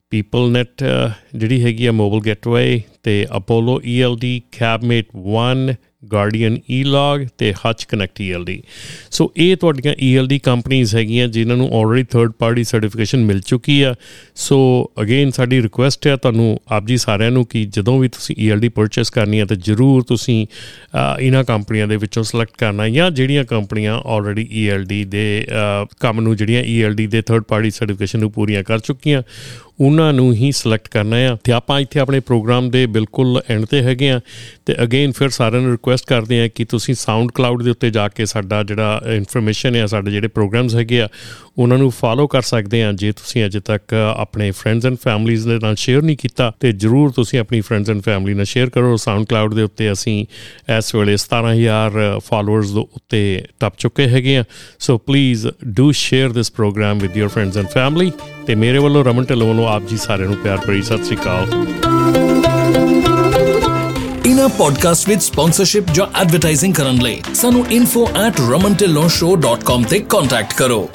ਪੀਪਲ 0.09 0.51
ਨੈਟ 0.51 0.83
ਜਿਹੜੀ 1.37 1.63
ਹੈਗੀ 1.63 1.85
ਆ 1.85 1.91
ਮੋਬਾਈਲ 1.91 2.23
ਗੇਟਵੇ 2.23 2.81
ਤੇ 3.03 3.25
Apollo 3.37 3.81
ELD 3.99 4.39
CabMate 4.59 5.05
1 5.15 5.73
Guardian 6.11 6.57
eLog 6.71 7.21
ਤੇ 7.37 7.53
ਹਚ 7.53 7.83
ਕਨੈਕਟ 7.83 8.21
ELD 8.21 8.55
ਸੋ 9.11 9.31
ਇਹ 9.37 9.57
ਤੁਹਾਡੀਆਂ 9.57 9.93
ELD 9.93 10.37
ਕੰਪਨੀਆਂ 10.43 10.85
ਹੈਗੀਆਂ 10.95 11.27
ਜਿਨ੍ਹਾਂ 11.27 11.57
ਨੂੰ 11.57 11.69
ਆਲਰੇਡੀ 11.79 12.03
ਥਰਡ 12.03 12.31
ਪਾਰਟੀ 12.31 12.63
ਸਰਟੀਫਿਕੇਸ਼ਨ 12.63 13.25
ਮਿਲ 13.25 13.39
ਚੁੱਕੀ 13.39 13.81
ਆ। 13.81 13.95
ਸੋ 14.35 14.91
ਅਗੇਨ 15.01 15.31
ਸਾਡੀ 15.31 15.61
ਰਿਕੁਐਸਟ 15.61 16.07
ਹੈ 16.07 16.15
ਤੁਹਾਨੂੰ, 16.15 16.59
ਆਪ 16.67 16.85
ਜੀ 16.85 16.97
ਸਾਰਿਆਂ 16.97 17.31
ਨੂੰ 17.31 17.45
ਕਿ 17.45 17.65
ਜਦੋਂ 17.65 17.99
ਵੀ 17.99 18.07
ਤੁਸੀਂ 18.07 18.35
ELD 18.49 18.69
ਪਰਚੇਸ 18.75 19.09
ਕਰਨੀ 19.09 19.39
ਹੈ 19.39 19.45
ਤਾਂ 19.45 19.57
ਜਰੂਰ 19.57 20.03
ਤੁਸੀਂ 20.03 20.47
ਇਹਨਾਂ 21.19 21.43
ਕੰਪਨੀਆਂ 21.43 21.87
ਦੇ 21.87 21.97
ਵਿੱਚੋਂ 21.97 22.23
ਸਿਲੈਕਟ 22.23 22.57
ਕਰਨਾ 22.57 22.89
ਜਾਂ 22.89 23.11
ਜਿਹੜੀਆਂ 23.11 23.45
ਕੰਪਨੀਆਂ 23.45 24.01
ਆਲਰੇਡੀ 24.05 24.69
ELD 24.69 25.07
ਦੇ 25.07 25.47
ਕੰਮ 25.99 26.21
ਨੂੰ 26.21 26.35
ਜਿਹੜੀਆਂ 26.35 26.63
ELD 26.63 27.07
ਦੇ 27.09 27.21
ਥਰਡ 27.21 27.43
ਪਾਰਟੀ 27.43 27.71
ਸਰਟੀਫਿਕੇਸ਼ਨ 27.71 28.19
ਨੂੰ 28.19 28.31
ਪੂਰੀਆਂ 28.31 28.63
ਕਰ 28.63 28.79
ਚੁੱਕੀਆਂ, 28.79 29.23
ਉਹਨਾਂ 29.79 30.13
ਨੂੰ 30.13 30.33
ਹੀ 30.33 30.51
ਸਿਲੈਕਟ 30.51 30.87
ਕਰਨਾ 30.87 31.26
ਆ 31.27 31.37
ਤੇ 31.43 31.51
ਆਪਾਂ 31.51 31.79
ਇੱਥੇ 31.79 31.99
ਆਪਣੇ 31.99 32.19
ਪ੍ਰੋਗਰਾਮ 32.19 32.69
ਦੇ 32.69 32.85
ਬਿਲਕੁਲ 32.85 33.41
ਐਂਡ 33.49 33.65
ਤੇ 33.65 33.81
ਹੈਗੇ 33.81 34.09
ਆ 34.09 34.19
ਤੇ 34.65 34.75
ਅਗੇਨ 34.83 35.11
ਫਿਰ 35.11 35.29
ਸਾਰਿਆਂ 35.29 35.61
ਨੂੰ 35.61 35.71
ਰਿਕੁਐਸਟ 35.71 36.05
ਕਰਦੇ 36.07 36.41
ਆ 36.41 36.47
ਕਿ 36.47 36.65
ਤੁਸੀਂ 36.65 36.95
ਸਾਊਂਡ 36.95 37.31
ਕਲਾਉਡ 37.31 37.63
ਦੇ 37.63 37.69
ਉੱਤੇ 37.69 37.89
ਜਾ 37.89 38.07
ਕੇ 38.07 38.25
ਸਾਡਾ 38.25 38.63
ਜਿਹੜਾ 38.63 39.01
ਇਨਫੋਰਮੇਸ਼ਨ 39.15 39.75
ਹੈ 39.75 39.85
ਸਾਡੇ 39.85 40.11
ਜਿਹੜੇ 40.11 40.27
ਪ੍ਰੋਗਰਾਮਸ 40.27 40.75
ਹੈਗੇ 40.75 41.01
ਆ, 41.01 41.07
ਉਹਨਾਂ 41.57 41.77
ਨੂੰ 41.77 41.91
ਫਾਲੋ 41.91 42.27
ਕਰ 42.27 42.41
ਸਕਦੇ 42.41 42.83
ਆ। 42.83 42.91
ਜੇ 42.91 43.11
ਤੁਸੀਂ 43.11 43.45
ਅਜੇ 43.45 43.59
ਤੱਕ 43.59 43.93
ਆਪਣੇ 43.93 44.51
ਫਰੈਂਡਸ 44.51 44.85
ਐਂਡ 44.85 44.97
ਫੈਮਲੀਜ਼ 45.03 45.47
ਦੇ 45.47 45.59
ਨਾਲ 45.59 45.75
ਸ਼ੇਅਰ 45.75 46.01
ਨਹੀਂ 46.01 46.17
ਕੀਤਾ, 46.17 46.51
ਤੇ 46.59 46.71
ਜਰੂਰ 46.71 47.11
ਤੁਸੀਂ 47.11 47.39
ਆਪਣੀ 47.39 47.61
ਫਰੈਂਡਸ 47.61 47.89
ਐਂਡ 47.89 48.01
ਫੈਮਲੀ 48.01 48.33
ਨਾਲ 48.33 48.45
ਸ਼ੇਅਰ 48.45 48.69
ਕਰੋ। 48.69 48.97
ਸਾਊਂਡ 48.97 49.25
ਕਲਾਉਡ 49.25 49.53
ਦੇ 49.53 49.61
ਉੱਤੇ 49.61 49.91
ਅਸੀਂ 49.91 50.25
ਇਸ 50.77 50.95
ਵੇਲੇ 50.95 51.17
17000 51.17 52.19
ਫਾਲੋਅਰਸ 52.19 52.71
ਦੇ 52.71 52.79
ਉੱਤੇ 52.79 53.45
ਟੱਪ 53.59 53.73
ਚੁੱਕੇ 53.77 54.07
ਹੈਗੇ 54.07 54.37
ਆ। 54.37 54.43
So 54.79 54.97
please 54.97 55.47
do 55.65 55.91
share 55.91 56.33
this 56.33 56.51
programme 56.51 56.99
with 56.99 57.17
your 57.17 57.29
friends 57.29 57.57
and 57.57 57.67
family 57.67 58.11
ਤੇ 58.47 58.55
ਮੇਰੇ 58.55 58.77
ਵੱਲੋਂ 58.77 59.05
ਰਮਨ 59.05 59.23
ਢਿੱਲੋਂ 59.23 59.47
ਵੱਲੋਂ 59.47 59.67
ਆਪ 59.67 59.81
ਜੀ 59.81 59.97
ਸਾਰਿਆਂ 59.97 60.27
ਨੂੰ 60.27 60.37
ਪਿਆਰ 60.37 60.57
ਭਰੀ 60.57 60.81
ਸਤਿ 60.81 61.03
ਸ੍ਰੀ 61.03 61.15
ਅਕਾਲ। 61.15 61.67
ਇਨਾ 64.25 64.47
ਪੋਡਕਾਸਟ 64.47 65.09
ਵਿਦ 65.09 65.19
ਸਪਾਂਸਰਸ਼ਿਪ 65.19 65.83
ਜਾਂ 65.93 66.21
ਐਡਵਰਟਾਈਜ਼ਿੰਗ 66.21 66.73
ਕਰਨ 66.73 66.95
ਲਈ 66.95 67.21
ਸਾਨੂੰ 67.33 67.65
info@ramantillonshow.com 67.77 69.89
ਤੇ 69.89 69.99
ਕੰਟੈਕਟ 69.99 70.53
ਕਰੋ। 70.53 70.89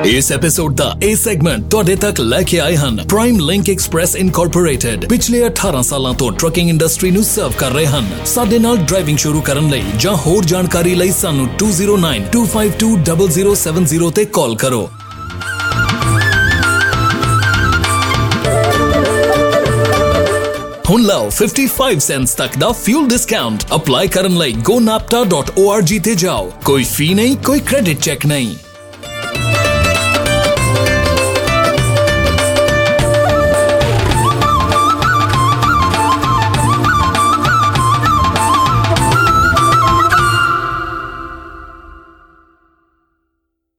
ਇਸ 0.00 0.32
ਐਪੀਸੋਡ 0.32 0.76
ਦਾ 0.76 0.96
ਇਹ 1.02 1.16
ਸੈਗਮੈਂਟ 1.16 1.70
ਤੁਹਾਡੇ 1.70 1.96
ਤੱਕ 1.96 2.20
ਲੈ 2.20 2.42
ਕੇ 2.42 2.60
ਆਏ 2.60 2.76
ਹਨ 2.76 3.04
ਪ੍ਰਾਈਮ 3.08 3.38
ਲਿੰਕ 3.38 3.70
ਐਕਸਪ੍ਰੈਸ 3.70 4.16
ਇਨਕੋਰਪੋਰੇਟਡ 4.16 5.08
ਪਿਛਲੇ 5.08 5.48
18 5.48 5.82
ਸਾਲਾਂ 5.82 6.14
ਤੋਂ 6.14 6.32
ਟਰੱਕਿੰਗ 6.32 6.68
ਇੰਡਸਟਰੀ 6.68 7.10
ਨੂੰ 7.10 7.24
ਸਰਵ 7.24 7.52
ਕਰ 7.58 7.70
ਰਹੇ 7.70 7.86
ਹਨ। 7.86 8.06
ਸਾਡੇ 8.26 8.58
ਨਾਲ 8.58 8.76
ਡਰਾਈਵਿੰਗ 8.76 9.18
ਸ਼ੁਰੂ 9.18 9.40
ਕਰਨ 9.40 9.70
ਲਈ 9.70 9.82
ਜਾਂ 9.98 10.16
ਹੋਰ 10.16 10.44
ਜਾਣਕਾਰੀ 10.44 10.94
ਲਈ 10.94 11.10
ਸਾਨੂੰ 11.10 11.48
2092520070 11.58 14.10
ਤੇ 14.10 14.24
ਕਾਲ 14.24 14.56
ਕਰੋ। 14.56 14.90
ਹੁਣ 20.90 21.02
ਲਓ 21.02 21.30
55 21.30 22.00
ਸੈਂਟਸ 22.00 22.34
ਤੱਕ 22.34 22.58
ਦਾ 22.58 22.72
ਫਿਊਲ 22.72 23.08
ਡਿਸਕਾਊਂਟ 23.08 23.64
ਅਪਲਾਈ 23.74 24.08
ਕਰਨ 24.08 24.38
ਲਈ 24.38 24.54
gonapta.org 24.70 26.00
ਤੇ 26.04 26.14
ਜਾਓ। 26.14 26.52
ਕੋਈ 26.64 26.84
ਫੀ 26.84 27.14
ਨਹੀਂ, 27.14 27.36
ਕੋਈ 27.36 27.60
ਕ੍ਰੈਡਿਟ 27.60 28.00
ਚੈੱਕ 28.00 28.26
ਨਹੀਂ। 28.26 28.56